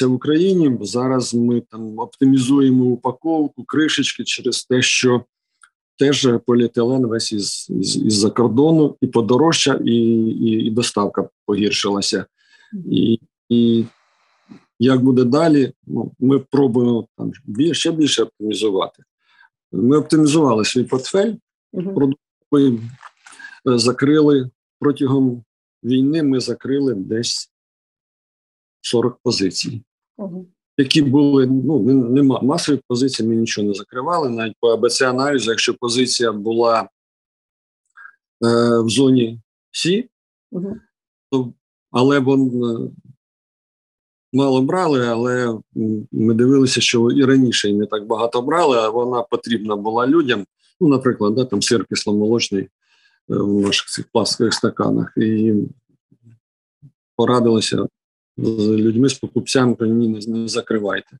в 0.00 0.12
Україні 0.12 0.78
зараз 0.80 1.34
ми 1.34 1.60
там 1.60 1.98
оптимізуємо 1.98 2.84
упаковку, 2.84 3.64
кришечки 3.64 4.24
через 4.24 4.64
те, 4.64 4.82
що 4.82 5.24
теж 6.00 6.28
поліетилен 6.46 7.06
весь 7.06 7.32
із 7.32 7.70
із, 7.70 7.96
із 7.96 8.14
за 8.14 8.30
кордону 8.30 8.96
і 9.00 9.06
подорожча, 9.06 9.80
і 9.84 9.94
і, 9.94 10.66
і 10.66 10.70
доставка 10.70 11.28
погіршилася. 11.46 12.26
І 12.90 13.20
і 13.48 13.84
як 14.78 15.04
буде 15.04 15.24
далі, 15.24 15.72
ну, 15.86 16.12
ми 16.18 16.38
пробуємо 16.38 17.08
там 17.16 17.32
ще 17.72 17.92
більше 17.92 18.22
оптимізувати. 18.22 19.02
Ми 19.72 19.98
оптимізували 19.98 20.64
свій 20.64 20.84
портфель, 20.84 21.34
продукти 21.72 22.18
е, 22.52 22.78
закрили 23.64 24.50
протягом 24.78 25.44
війни. 25.84 26.22
Ми 26.22 26.40
закрили 26.40 26.94
десь 26.94 27.52
40 28.80 29.18
позицій. 29.22 29.82
Uh-huh 30.18 30.44
які 30.80 31.02
були 31.02 31.46
ну 31.46 31.78
нема 32.10 32.40
масові 32.42 32.80
позиції, 32.88 33.28
ми 33.28 33.36
нічого 33.36 33.68
не 33.68 33.74
закривали. 33.74 34.30
Навіть 34.30 34.56
по 34.60 34.68
АБЦ 34.68 35.02
аналізу, 35.02 35.50
якщо 35.50 35.74
позиція 35.74 36.32
була 36.32 36.80
е, 36.80 36.86
в 38.80 38.88
зоні 38.88 39.40
Сі, 39.72 40.08
угу. 40.50 40.76
то 41.30 41.52
але 41.90 42.18
вон 42.18 42.64
е, 42.64 42.90
мало 44.32 44.62
брали, 44.62 45.06
але 45.06 45.58
ми 46.12 46.34
дивилися, 46.34 46.80
що 46.80 47.10
і 47.10 47.24
раніше 47.24 47.72
не 47.72 47.86
так 47.86 48.06
багато 48.06 48.42
брали, 48.42 48.78
а 48.78 48.88
вона 48.88 49.22
потрібна 49.22 49.76
була 49.76 50.06
людям. 50.06 50.44
Ну, 50.80 50.88
наприклад, 50.88 51.34
да, 51.34 51.44
там 51.44 51.62
сир 51.62 51.84
кисломолочний 51.84 52.62
е, 52.62 52.68
в 53.26 53.60
наших 53.60 53.88
цих 53.88 54.06
пластикових 54.12 54.54
стаканах, 54.54 55.12
і 55.16 55.54
порадилися 57.16 57.86
з 58.36 58.68
людьми, 58.68 59.08
з 59.08 59.14
покупцями, 59.14 59.74
то 59.74 59.86
ні, 59.86 60.08
не, 60.08 60.40
не 60.40 60.48
закривайте. 60.48 61.18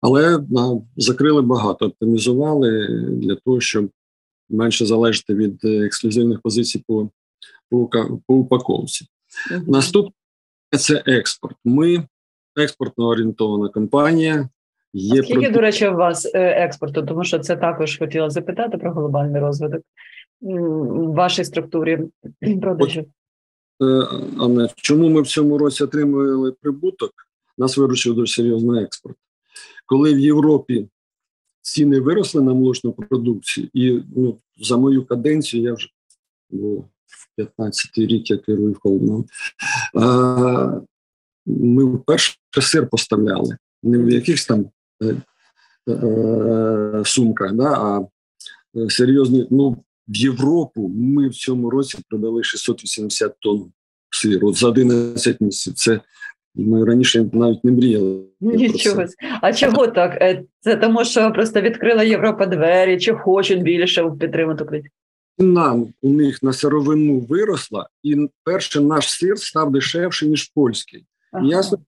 Але 0.00 0.38
на, 0.50 0.80
закрили 0.96 1.42
багато, 1.42 1.86
оптимізували 1.86 2.88
для 3.08 3.34
того, 3.34 3.60
щоб 3.60 3.90
менше 4.50 4.86
залежати 4.86 5.34
від 5.34 5.64
ексклюзивних 5.64 6.40
позицій 6.40 6.84
по 6.86 7.10
по, 7.70 7.86
по 8.26 8.34
упаковці. 8.34 9.06
Uh-huh. 9.52 9.68
Наступне 9.68 10.12
це 10.78 11.02
експорт. 11.06 11.56
Ми 11.64 12.06
експортно 12.56 13.06
орієнтована 13.06 13.68
компанія. 13.68 14.48
Є 14.92 15.08
Скільки, 15.16 15.32
продукт... 15.32 15.52
до 15.52 15.60
речі, 15.60 15.88
у 15.88 15.96
вас 15.96 16.34
е, 16.34 16.40
експорту, 16.40 17.02
тому 17.02 17.24
що 17.24 17.38
це 17.38 17.56
також 17.56 17.98
хотіла 17.98 18.30
запитати 18.30 18.78
про 18.78 18.92
глобальний 18.92 19.40
розвиток 19.40 19.82
в 20.40 21.14
вашій 21.14 21.44
структурі 21.44 21.98
продажів. 22.60 23.04
Е, 23.82 23.84
Анна, 24.38 24.68
чому 24.76 25.08
ми 25.08 25.22
в 25.22 25.26
цьому 25.26 25.58
році 25.58 25.84
отримували 25.84 26.52
прибуток? 26.52 27.12
Нас 27.58 27.76
виручив 27.76 28.14
дуже 28.14 28.32
серйозний 28.32 28.84
експорт. 28.84 29.16
коли 29.86 30.14
в 30.14 30.18
Європі 30.18 30.88
ціни 31.60 32.00
виросли 32.00 32.42
на 32.42 32.54
молочну 32.54 32.92
продукцію, 32.92 33.68
і 33.72 34.02
ну, 34.16 34.38
за 34.56 34.76
мою 34.76 35.06
каденцію 35.06 35.62
я 35.62 35.74
вже 35.74 35.88
було 36.50 36.88
15 37.36 37.98
рік 37.98 38.30
я 38.30 38.36
керую 38.36 38.74
холодном, 38.74 39.24
ми 41.46 41.84
вперше 41.84 42.36
сир 42.60 42.88
поставляли. 42.88 43.56
Не 43.82 43.98
в 43.98 44.10
якихось 44.10 44.46
там 44.46 44.70
е, 45.02 45.16
е, 45.88 47.02
сумках, 47.04 47.52
да, 47.52 47.72
а 47.72 48.06
серйозні. 48.88 49.46
Ну, 49.50 49.76
в 50.08 50.16
Європу 50.16 50.88
ми 50.88 51.28
в 51.28 51.34
цьому 51.34 51.70
році 51.70 51.98
продали 52.08 52.42
680 52.42 53.34
тонн 53.40 53.72
сиру 54.10 54.52
за 54.52 54.68
11 54.68 55.40
місяців. 55.40 55.74
Це 55.74 56.00
ми 56.54 56.84
раніше 56.84 57.30
навіть 57.32 57.64
не 57.64 57.72
мріяли. 57.72 58.20
Нічого. 58.40 59.04
А 59.40 59.52
чого 59.52 59.86
так? 59.86 60.18
Е, 60.20 60.44
це 60.60 60.76
тому, 60.76 61.04
що 61.04 61.32
просто 61.32 61.60
відкрила 61.60 62.02
Європа 62.02 62.46
двері, 62.46 63.00
чи 63.00 63.14
хочуть 63.14 63.62
більше 63.62 64.10
підтримати 64.20 64.82
Нам 65.38 65.86
у 66.02 66.08
них 66.08 66.42
на 66.42 66.52
сировину 66.52 67.20
виросла, 67.20 67.88
і 68.02 68.28
перше 68.44 68.80
наш 68.80 69.10
сир 69.10 69.38
став 69.38 69.72
дешевше, 69.72 70.26
ніж 70.26 70.44
польський. 70.54 71.04
Ага. 71.32 71.46
Ясно, 71.46 71.78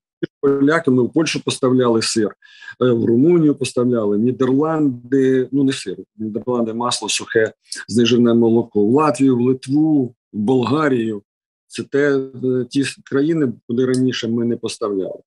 поляки 0.47 0.91
ми 0.91 1.03
в 1.03 1.13
Польщу 1.13 1.45
поставляли 1.45 2.03
сир, 2.03 2.35
е, 2.83 2.91
в 2.91 3.05
Румунію 3.05 3.55
поставляли, 3.55 4.19
Нідерланди, 4.19 5.49
ну 5.53 5.65
не 5.65 5.73
сир, 5.73 5.97
Нідерланди, 6.17 6.73
масло 6.73 7.09
сухе, 7.09 7.53
знижене 7.89 8.35
молоко, 8.35 8.87
в 8.87 8.91
Латвію, 8.91 9.37
в 9.37 9.41
Литву, 9.41 10.15
в 10.33 10.39
Болгарію. 10.39 11.23
Це 11.67 11.83
те 11.83 12.19
е, 12.19 12.65
ті 12.71 12.85
країни, 13.05 13.53
куди 13.69 13.87
раніше 13.87 14.29
ми 14.29 14.45
не 14.45 14.57
поставляли. 14.57 15.21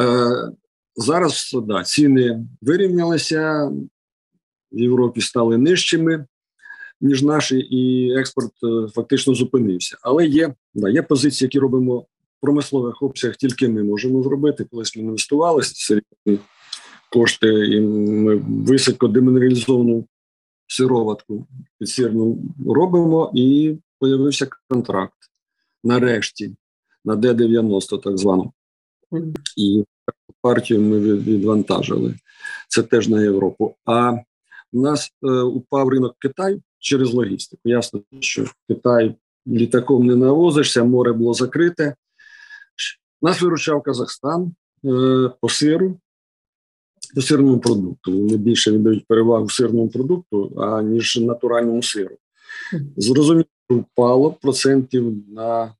Е, 0.00 0.52
Зараз 1.00 1.56
да, 1.62 1.82
ціни 1.82 2.46
вирівнялися, 2.62 3.72
в 4.72 4.80
Європі 4.80 5.20
стали 5.20 5.58
нижчими 5.58 6.26
ніж 7.00 7.22
наші, 7.22 7.58
і 7.58 8.12
експорт 8.18 8.52
е, 8.64 8.88
фактично 8.94 9.34
зупинився. 9.34 9.96
Але 10.02 10.26
є 10.26 10.54
да, 10.74 10.88
є 10.88 11.02
позиції, 11.02 11.46
які 11.46 11.58
робимо 11.58 11.98
в 11.98 12.06
промислових 12.40 13.02
обсягах, 13.02 13.36
тільки 13.36 13.68
ми 13.68 13.84
можемо 13.84 14.22
зробити. 14.22 14.64
Колись 14.70 14.96
ми 14.96 15.02
інвестували 15.02 15.62
серйозні 15.62 16.44
кошти, 17.12 17.46
і 17.48 17.80
ми 17.80 18.36
високо 18.48 19.08
демінералізовану 19.08 20.06
сироватку 20.66 21.46
підсірну 21.78 22.38
робимо, 22.66 23.32
і 23.34 23.76
з'явився 24.02 24.48
контракт 24.68 25.18
нарешті 25.84 26.56
на 27.04 27.16
Д-90, 27.16 28.02
так 28.02 28.18
звану. 28.18 28.52
І 29.56 29.84
партію 30.42 30.80
ми 30.80 31.00
відвантажили. 31.00 32.14
Це 32.68 32.82
теж 32.82 33.08
на 33.08 33.22
Європу. 33.22 33.74
А 33.84 34.12
у 34.72 34.80
нас 34.80 35.12
е, 35.22 35.30
упав 35.30 35.88
ринок 35.88 36.16
Китаю 36.18 36.62
через 36.78 37.14
логістику. 37.14 37.62
Ясно, 37.64 38.00
що 38.20 38.44
в 38.44 38.54
Китай 38.68 39.16
літаком 39.46 40.06
не 40.06 40.16
навозишся, 40.16 40.84
море 40.84 41.12
було 41.12 41.34
закрите. 41.34 41.94
Нас 43.22 43.42
виручав 43.42 43.82
Казахстан 43.82 44.52
е, 44.84 45.30
по 45.40 45.48
сиру, 45.48 46.00
по 47.14 47.22
сирному 47.22 47.58
продукту. 47.58 48.12
Вони 48.12 48.36
більше 48.36 48.72
віддають 48.72 49.06
перевагу 49.06 49.50
сирному 49.50 49.88
продукту, 49.88 50.60
аніж 50.60 51.16
натуральному 51.16 51.82
сиру. 51.82 52.16
Зрозуміло, 52.96 53.46
впало 53.70 54.32
процентів 54.32 55.14
на 55.28 55.74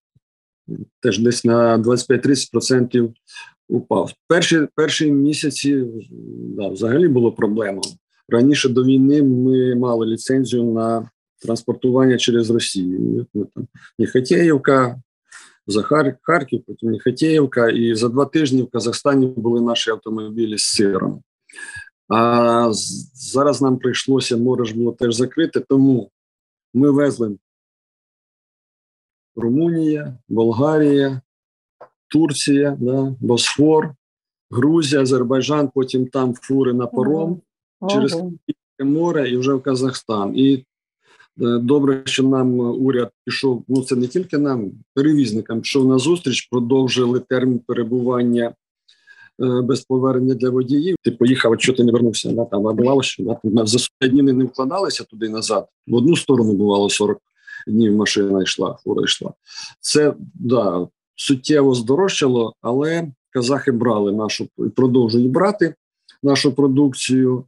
теж 1.00 1.18
десь 1.18 1.44
на 1.44 1.78
25-30% 1.78 3.12
упав. 3.68 4.12
Перші 4.28 4.68
перші 4.74 5.12
місяці 5.12 5.84
да, 6.56 6.68
взагалі 6.68 7.08
було 7.08 7.32
проблема. 7.32 7.82
Раніше 8.28 8.68
до 8.68 8.84
війни 8.84 9.22
ми 9.22 9.74
мали 9.74 10.06
ліцензію 10.06 10.64
на 10.64 11.10
транспортування 11.42 12.18
через 12.18 12.50
Росію. 12.50 13.26
Там 13.34 13.68
Ніхатєєвка, 13.98 15.02
Захар, 15.66 16.16
Харків, 16.22 16.62
потім 16.66 16.90
Ніхатєєвка, 16.90 17.68
і 17.68 17.94
за 17.94 18.08
два 18.08 18.24
тижні 18.24 18.62
в 18.62 18.70
Казахстані 18.70 19.26
були 19.26 19.60
наші 19.60 19.90
автомобілі 19.90 20.58
з 20.58 20.62
сиром. 20.62 21.22
А 22.08 22.70
зараз 23.14 23.62
нам 23.62 23.78
прийшлося, 23.78 24.36
море 24.36 24.64
ж 24.64 24.76
було 24.76 24.92
теж 24.92 25.14
закрите, 25.14 25.60
тому 25.60 26.10
ми 26.74 26.90
везли 26.90 27.36
Румунія, 29.38 30.16
Болгарія, 30.28 31.20
Турція, 32.08 32.76
да, 32.80 33.14
Босфор, 33.20 33.94
Грузія, 34.50 35.02
Азербайджан, 35.02 35.70
потім 35.74 36.06
там 36.06 36.34
фури 36.34 36.72
на 36.72 36.86
паром 36.86 37.40
через 37.90 38.22
море 38.80 39.30
і 39.30 39.36
вже 39.36 39.54
в 39.54 39.62
Казахстан. 39.62 40.38
І 40.38 40.54
е, 40.54 40.62
добре, 41.58 42.02
що 42.04 42.22
нам 42.22 42.60
уряд 42.60 43.10
пішов. 43.24 43.64
Ну 43.68 43.82
це 43.82 43.96
не 43.96 44.06
тільки 44.06 44.38
нам, 44.38 44.70
перевізникам 44.94 45.60
пішов 45.60 45.88
на 45.88 45.98
зустріч, 45.98 46.48
продовжили 46.50 47.20
термін 47.20 47.60
перебування 47.66 48.54
е, 49.42 49.62
без 49.62 49.80
повернення 49.80 50.34
для 50.34 50.50
водіїв. 50.50 50.96
Ти 51.02 51.10
поїхав, 51.10 51.52
а 51.52 51.58
що 51.58 51.72
ти 51.72 51.84
не 51.84 51.92
вернувся? 51.92 52.32
Да, 52.32 52.44
там 52.44 52.66
а 52.66 52.72
бувало, 52.72 53.02
що 53.02 53.24
там 53.24 53.66
за 53.66 53.78
40 53.78 54.12
днів 54.12 54.24
не 54.24 54.44
вкладалися 54.44 55.04
туди 55.04 55.28
назад. 55.28 55.68
В 55.86 55.94
одну 55.94 56.16
сторону 56.16 56.52
бувало 56.52 56.90
40 56.90 57.20
днів 57.72 57.96
машина 57.96 58.42
йшла, 58.42 58.78
фура 58.84 59.02
йшла. 59.02 59.32
Це 59.80 60.14
да, 60.34 60.88
суттєво 61.14 61.74
здорожчало, 61.74 62.54
але 62.60 63.08
казахи 63.30 63.72
брали 63.72 64.12
нашу 64.12 64.48
і 64.58 64.68
продовжують 64.68 65.30
брати 65.30 65.74
нашу 66.22 66.52
продукцію. 66.52 67.44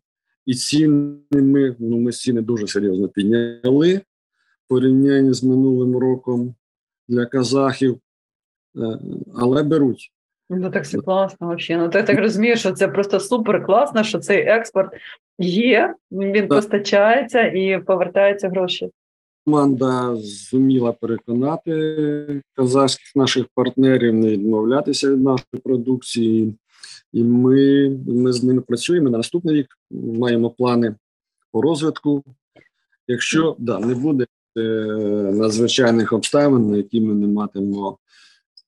І 0.46 0.54
ціни 0.54 1.16
ми 1.33 1.76
ну 1.78 1.98
ми 1.98 2.12
ціни 2.12 2.40
дуже 2.40 2.66
серйозно 2.66 3.09
підняли 3.09 4.00
порівнянні 4.68 5.33
з 5.33 5.44
минулим 5.44 5.96
роком 5.96 6.54
для 7.09 7.26
казахів, 7.26 7.98
е, 8.76 8.98
але 9.35 9.62
беруть. 9.62 10.12
Ну 10.50 10.70
так 10.70 10.85
все 10.85 10.98
класно 10.98 11.56
взагалі. 11.56 11.85
Ну 11.85 11.90
ти 11.90 12.02
так 12.02 12.18
розумієш, 12.18 12.61
що 12.61 12.72
це 12.72 12.88
просто 12.88 13.20
супер 13.20 13.66
класно, 13.66 14.04
що 14.04 14.18
цей 14.18 14.42
експорт 14.42 14.92
є, 15.38 15.94
він 16.12 16.33
так. 16.33 16.48
постачається 16.48 17.42
і 17.42 17.83
повертаються 17.87 18.48
гроші. 18.48 18.90
Команда 19.44 20.16
зуміла 20.16 20.92
переконати 20.92 22.42
казахських 22.55 23.16
наших 23.16 23.46
партнерів 23.55 24.14
не 24.14 24.29
відмовлятися 24.29 25.11
від 25.11 25.22
нашої 25.22 25.61
продукції. 25.64 26.55
І 27.12 27.24
ми 27.24 27.88
ми 28.07 28.33
з 28.33 28.44
ними 28.44 28.61
працюємо 28.61 29.11
на 29.11 29.18
наступний 29.18 29.55
рік. 29.55 29.66
Маємо 29.90 30.50
плани 30.50 30.94
по 31.53 31.62
розвитку. 31.62 32.24
Якщо 33.09 33.57
да, 33.59 33.79
не 33.79 33.94
буде 33.94 34.26
е, 34.57 34.61
надзвичайних 35.35 36.12
обставин, 36.12 36.70
на 36.70 36.76
які 36.76 37.00
ми 37.00 37.14
не 37.14 37.26
матимемо 37.26 37.98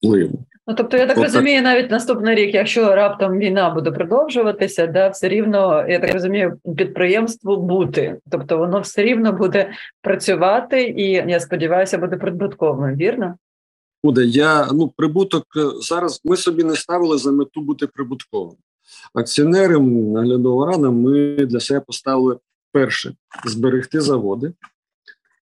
впливу. 0.03 0.45
Ну 0.67 0.75
тобто, 0.75 0.97
я 0.97 1.07
так 1.07 1.19
От 1.19 1.25
розумію, 1.25 1.63
так. 1.63 1.65
навіть 1.65 1.91
наступний 1.91 2.35
рік, 2.35 2.55
якщо 2.55 2.95
раптом 2.95 3.39
війна 3.39 3.71
буде 3.71 3.91
продовжуватися, 3.91 4.87
да, 4.87 5.09
все 5.09 5.29
рівно 5.29 5.87
я 5.89 5.99
так 5.99 6.13
розумію, 6.13 6.59
підприємство 6.77 7.57
бути, 7.57 8.19
тобто 8.31 8.59
воно 8.59 8.81
все 8.81 9.03
рівно 9.03 9.33
буде 9.33 9.71
працювати, 10.03 10.83
і 10.83 11.11
я 11.11 11.41
сподіваюся, 11.41 11.99
буде 11.99 12.17
прибутковим, 12.17 12.97
вірно? 12.97 13.35
буде. 14.03 14.25
Я 14.25 14.73
ну 14.73 14.89
прибуток 14.89 15.45
е, 15.57 15.71
зараз. 15.81 16.21
Ми 16.25 16.37
собі 16.37 16.65
не 16.65 16.77
ставили 16.77 17.19
за 17.19 17.33
мету 17.33 17.61
бути 17.61 17.87
прибутковим. 17.87 18.57
Акціонерам 19.15 20.13
наглядова 20.13 20.67
рада. 20.67 20.91
Ми 20.91 21.37
для 21.47 21.61
себе 21.61 21.81
поставили 21.81 22.39
перше 22.73 23.15
зберегти 23.45 24.01
заводи. 24.01 24.53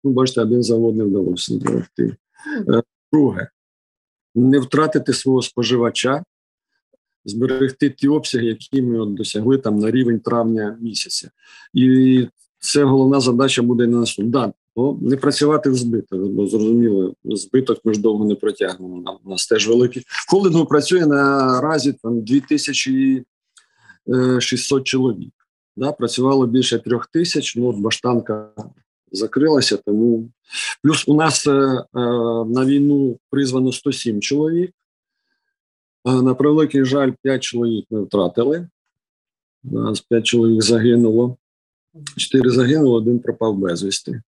Ну, 0.04 0.10
бачите, 0.10 0.40
один 0.40 0.62
завод 0.62 0.96
не 0.96 1.04
вдалося 1.04 1.54
зберегти. 1.54 2.16
Е, 2.68 2.82
друге, 3.12 3.48
не 4.34 4.58
втратити 4.58 5.12
свого 5.12 5.42
споживача, 5.42 6.24
зберегти 7.24 7.90
ті 7.90 8.08
обсяги, 8.08 8.46
які 8.46 8.82
ми 8.82 8.98
от 8.98 9.14
досягли 9.14 9.58
там 9.58 9.78
на 9.78 9.90
рівень 9.90 10.20
травня 10.20 10.78
місяця. 10.80 11.30
І 11.74 12.26
це 12.58 12.84
головна 12.84 13.20
задача 13.20 13.62
буде 13.62 13.86
на 13.86 13.98
наступному. 13.98 14.30
Да, 14.30 14.52
не 15.00 15.16
працювати 15.16 15.70
в 15.70 15.74
збиток, 15.74 16.20
бо 16.20 16.46
зрозуміло, 16.46 17.14
збиток 17.24 17.80
ми 17.84 17.94
ж 17.94 18.00
довго 18.00 18.24
не 18.24 18.34
протягнемо. 18.34 19.20
У 19.24 19.30
нас 19.30 19.46
теж 19.46 19.68
великий. 19.68 20.02
Холдингу 20.28 20.66
працює 20.66 21.06
наразі 21.06 21.92
там 21.92 22.22
2600 22.22 24.84
чоловік. 24.84 25.32
Да, 25.76 25.92
Працювало 25.92 26.46
більше 26.46 26.78
трьох 26.78 27.06
тисяч. 27.06 27.56
Ну, 27.56 27.66
от 27.66 27.76
баштанка 27.76 28.50
закрилася, 29.12 29.76
тому 29.76 30.30
плюс 30.82 31.08
у 31.08 31.14
нас 31.14 31.46
е, 31.46 31.50
е, 31.50 31.84
на 32.46 32.64
війну 32.64 33.18
призвано 33.30 33.72
107 33.72 34.20
чоловік. 34.20 34.72
Е, 36.08 36.12
на 36.12 36.34
превеликий 36.34 36.84
жаль, 36.84 37.12
5 37.22 37.42
чоловік 37.42 37.86
ми 37.90 38.02
втратили. 38.02 38.68
Нас 39.64 40.00
п'ять 40.00 40.26
чоловік 40.26 40.62
загинуло. 40.62 41.36
Чотири 42.16 42.50
загинуло, 42.50 42.94
один 42.94 43.18
пропав 43.18 43.58
безвісти. 43.58 44.22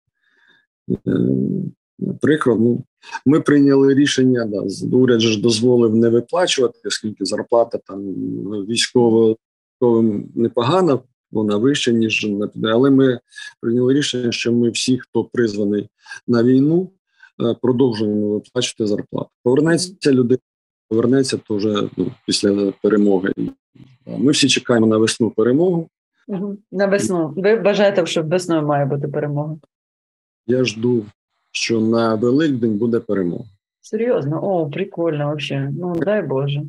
Прикро, 2.20 2.56
ну, 2.56 2.84
ми 3.26 3.40
прийняли 3.40 3.94
рішення, 3.94 4.44
да, 4.44 4.62
уряд 4.96 5.20
ж 5.20 5.40
дозволив 5.40 5.96
не 5.96 6.08
виплачувати, 6.08 6.78
оскільки 6.84 7.24
зарплата 7.24 7.78
там 7.86 8.00
військовим 8.66 9.36
непогана, 10.34 10.98
вона 11.32 11.56
вища, 11.56 11.90
ніж 11.90 12.26
на 12.26 12.46
піде. 12.46 12.68
але 12.68 12.90
ми 12.90 13.20
прийняли 13.60 13.94
рішення, 13.94 14.32
що 14.32 14.52
ми 14.52 14.70
всі, 14.70 14.98
хто 14.98 15.24
призваний 15.24 15.88
на 16.28 16.42
війну, 16.42 16.90
е, 17.42 17.56
продовжуємо 17.62 18.28
виплачувати 18.28 18.86
зарплату. 18.86 19.30
Повернеться 19.42 20.12
людина, 20.12 20.40
повернеться 20.88 21.36
то 21.36 21.56
вже 21.56 21.88
ну, 21.96 22.12
після 22.26 22.72
перемоги. 22.82 23.32
Ми 24.06 24.32
всі 24.32 24.48
чекаємо 24.48 24.86
на 24.86 24.96
весну 24.96 25.30
перемогу. 25.30 25.88
На 26.72 26.86
весну. 26.86 27.32
Ви 27.36 27.56
бажаєте, 27.56 28.06
що 28.06 28.22
весною 28.22 28.62
має 28.62 28.84
бути 28.84 29.08
перемога? 29.08 29.56
Я 30.46 30.64
жду, 30.64 31.06
що 31.52 31.80
на 31.80 32.14
Великдень 32.14 32.78
буде 32.78 33.00
перемога. 33.00 33.44
Серйозно? 33.80 34.40
О, 34.44 34.70
прикольно 34.70 35.36
взагалі. 35.36 35.74
Ну 35.78 35.94
дай 35.96 36.22
Боже. 36.22 36.62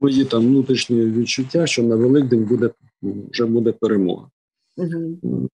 Мої 0.00 0.24
там 0.24 0.40
внутрішні 0.40 1.04
відчуття, 1.04 1.66
що 1.66 1.82
на 1.82 1.96
Великдень 1.96 2.44
буде 2.44 2.70
вже 3.02 3.46
буде 3.46 3.72
перемога. 3.72 4.28
Угу. 4.76 5.48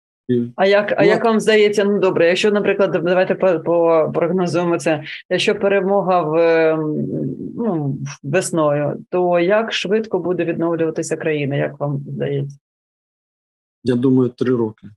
А 0.56 0.66
як 0.66 0.94
а 0.98 1.04
як 1.04 1.26
вам 1.26 1.40
здається, 1.40 1.84
ну 1.84 2.00
добре, 2.00 2.28
якщо, 2.28 2.52
наприклад, 2.52 2.92
давайте 2.92 3.36
прогнозуємо 4.14 4.80
це, 4.80 5.04
якщо 5.30 5.56
перемога 5.56 6.22
в 6.22 6.36
ну, 7.56 7.98
весною, 8.24 9.06
то 9.10 9.40
як 9.40 9.74
швидко 9.74 10.20
буде 10.20 10.46
відновлюватися 10.46 11.18
країна, 11.18 11.56
як 11.56 11.80
вам 11.80 12.06
здається? 12.08 12.58
Я 13.84 13.96
думаю, 13.96 14.30
три 14.30 14.56
роки. 14.56 14.88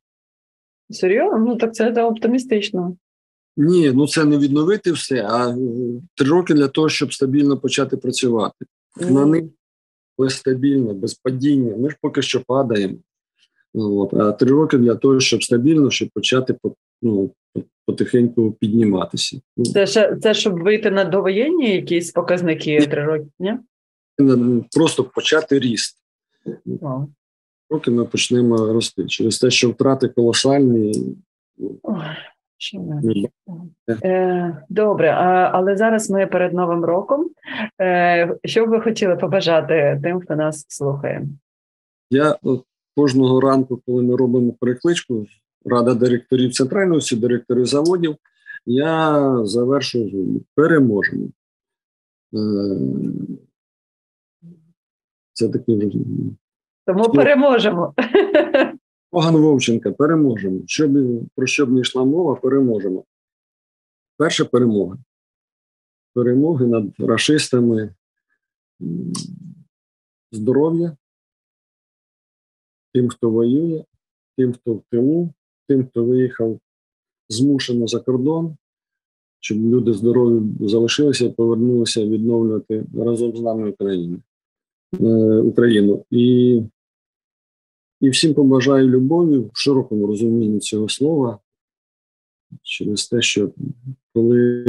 Серйозно? 0.91 1.39
Ну 1.39 1.57
так 1.57 1.75
це 1.75 2.05
оптимістично. 2.05 2.97
Ні, 3.57 3.93
ну 3.93 4.07
це 4.07 4.25
не 4.25 4.39
відновити 4.39 4.93
все, 4.93 5.27
а 5.31 5.57
три 6.15 6.29
роки 6.29 6.55
для 6.55 6.69
того, 6.69 6.89
щоб 6.89 7.13
стабільно 7.15 7.59
почати 7.59 7.97
працювати. 7.97 8.67
Mm. 9.01 9.11
На 9.11 9.27
них 9.27 9.45
але 10.19 10.31
стабільно, 10.31 10.95
без 10.95 11.15
падіння. 11.15 11.77
Ми 11.77 11.91
ж 11.91 11.97
поки 12.01 12.23
що 12.23 12.43
падаємо. 12.47 12.95
От. 13.75 14.15
А 14.15 14.33
три 14.33 14.51
роки 14.51 14.79
для 14.79 14.95
того, 14.95 15.21
щоб 15.21 15.45
стабільно, 15.45 15.91
щоб 15.91 16.09
почати 16.15 16.57
ну, 17.03 17.31
потихеньку 17.87 18.53
підніматися. 18.53 19.41
Ну. 19.57 19.65
Це 19.65 19.87
ще 19.87 20.17
це 20.17 20.35
щоб 20.35 20.63
вийти 20.63 20.91
на 20.91 21.05
довоєнні 21.05 21.75
якісь 21.75 22.11
показники 22.11 22.87
три 22.87 23.05
роки? 23.05 23.27
ні? 23.39 23.55
Просто 24.71 25.05
почати 25.05 25.59
ріст. 25.59 25.99
Wow. 26.67 27.07
Роки 27.71 27.91
ми 27.91 28.05
почнемо 28.05 28.73
рости 28.73 29.07
через 29.07 29.39
те, 29.39 29.51
що 29.51 29.71
втрати 29.71 30.09
колосальні. 30.09 31.17
Е, 34.05 34.63
добре, 34.69 35.11
але 35.53 35.77
зараз 35.77 36.11
ми 36.11 36.27
перед 36.27 36.55
Новим 36.55 36.85
роком. 36.85 37.31
Е, 37.81 38.37
що 38.45 38.67
б 38.67 38.69
ви 38.69 38.81
хотіли 38.81 39.17
побажати 39.17 40.01
тим, 40.03 40.21
хто 40.21 40.37
нас 40.37 40.67
слухає? 40.69 41.27
Я 42.11 42.37
от 42.43 42.65
кожного 42.97 43.41
ранку, 43.41 43.83
коли 43.87 44.03
ми 44.03 44.17
робимо 44.17 44.53
перекличку, 44.61 45.27
рада 45.65 45.95
директорів 45.95 46.53
центральної, 46.53 47.01
всі 47.01 47.17
директори 47.17 47.65
заводів, 47.65 48.17
я 48.67 49.25
завершую 49.45 50.41
переможемо. 50.55 51.27
Е, 52.35 52.39
це 55.33 55.49
такий 55.49 55.87
вже. 55.87 55.99
Тому 56.87 57.13
переможемо. 57.13 57.95
Поган 59.11 59.37
Вовченка, 59.37 59.93
переможемо. 59.93 60.61
Щоб, 60.67 60.93
про 61.35 61.47
що 61.47 61.67
б 61.67 61.71
не 61.71 61.81
йшла 61.81 62.05
мова, 62.05 62.35
переможемо. 62.35 63.05
Перша 64.17 64.45
перемога. 64.45 64.99
Перемоги 66.15 66.67
над 66.67 67.01
расистами, 67.01 67.95
здоров'я, 70.33 70.97
тим, 72.95 73.09
хто 73.09 73.31
воює, 73.31 73.85
тим, 74.37 74.53
хто 74.53 74.75
в 74.75 74.83
тилу, 74.91 75.35
тим, 75.69 75.87
хто 75.87 76.05
виїхав 76.05 76.61
змушено 77.29 77.87
за 77.87 78.01
кордон, 78.01 78.57
щоб 79.41 79.59
люди 79.59 79.93
здорові 79.93 80.43
залишилися 80.61 81.25
і 81.25 81.33
повернулися 81.33 82.07
відновлювати 82.07 82.85
разом 82.97 83.37
з 83.37 83.41
нами 83.41 83.71
Україну. 83.71 84.21
Е, 85.01 85.07
Україну. 85.39 86.05
І 86.11 86.63
і 88.01 88.11
всім 88.11 88.35
побажаю 88.35 88.89
любові 88.89 89.39
в 89.39 89.51
широкому 89.53 90.07
розумінні 90.07 90.61
цього 90.61 90.89
слова, 90.89 91.39
через 92.63 93.09
те, 93.09 93.23
що 93.23 93.51
коли 94.15 94.65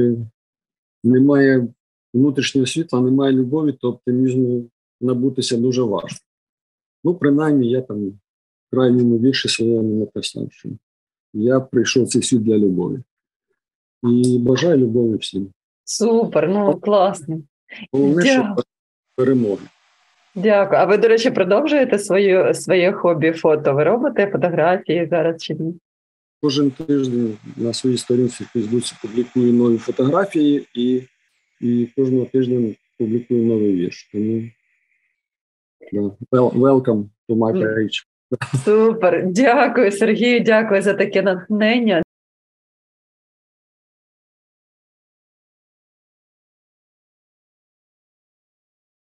немає 1.03 1.67
внутрішнього 2.13 2.67
світла, 2.67 3.01
немає 3.01 3.33
любові, 3.33 3.71
то 3.71 3.89
оптимізму 3.89 4.69
набутися 5.01 5.57
дуже 5.57 5.81
важко. 5.81 6.25
Ну, 7.03 7.15
принаймні, 7.15 7.69
я 7.69 7.81
там 7.81 8.07
в 8.07 8.19
крайньому 8.71 9.19
вірші 9.19 9.49
своєму 9.49 9.99
написав, 9.99 10.51
що 10.51 10.69
я 11.33 11.59
прийшов 11.59 12.07
цей 12.07 12.21
світ 12.21 12.43
для 12.43 12.57
любові. 12.57 12.99
І 14.03 14.39
бажаю 14.39 14.77
любові 14.77 15.17
всім. 15.17 15.53
Супер, 15.83 16.49
ну 16.49 16.79
класно. 16.79 17.41
Головне, 17.91 18.25
що 18.25 18.55
перемоги. 19.15 19.67
Дякую. 20.35 20.81
А 20.81 20.85
ви, 20.85 20.97
до 20.97 21.07
речі, 21.07 21.31
продовжуєте 21.31 21.99
свою, 21.99 22.53
своє 22.53 22.91
хобі 22.91 23.31
фото? 23.31 23.73
Ви 23.73 23.83
робите 23.83 24.27
фотографії 24.31 25.07
зараз 25.11 25.41
чи 25.41 25.53
ні? 25.53 25.73
Кожен 26.41 26.71
тиждень 26.71 27.37
на 27.57 27.73
своїй 27.73 27.97
сторінці 27.97 28.43
в 28.43 28.47
Фейсбуці 28.47 28.95
публікую 29.01 29.53
нові 29.53 29.77
фотографії 29.77 30.67
і 30.75 31.01
і 31.61 31.87
кожного 31.95 32.25
тижня 32.25 32.75
публікую 32.97 33.45
новий 33.45 33.73
вірш. 33.73 34.09
Тому 34.11 34.41
yeah. 35.93 36.51
welcome 36.53 37.03
to 37.29 37.35
my 37.35 37.53
page. 37.53 38.05
Супер. 38.65 39.23
Дякую, 39.27 39.91
Сергію. 39.91 40.39
Дякую 40.39 40.81
за 40.81 40.93
таке 40.93 41.21
натхнення. 41.21 42.03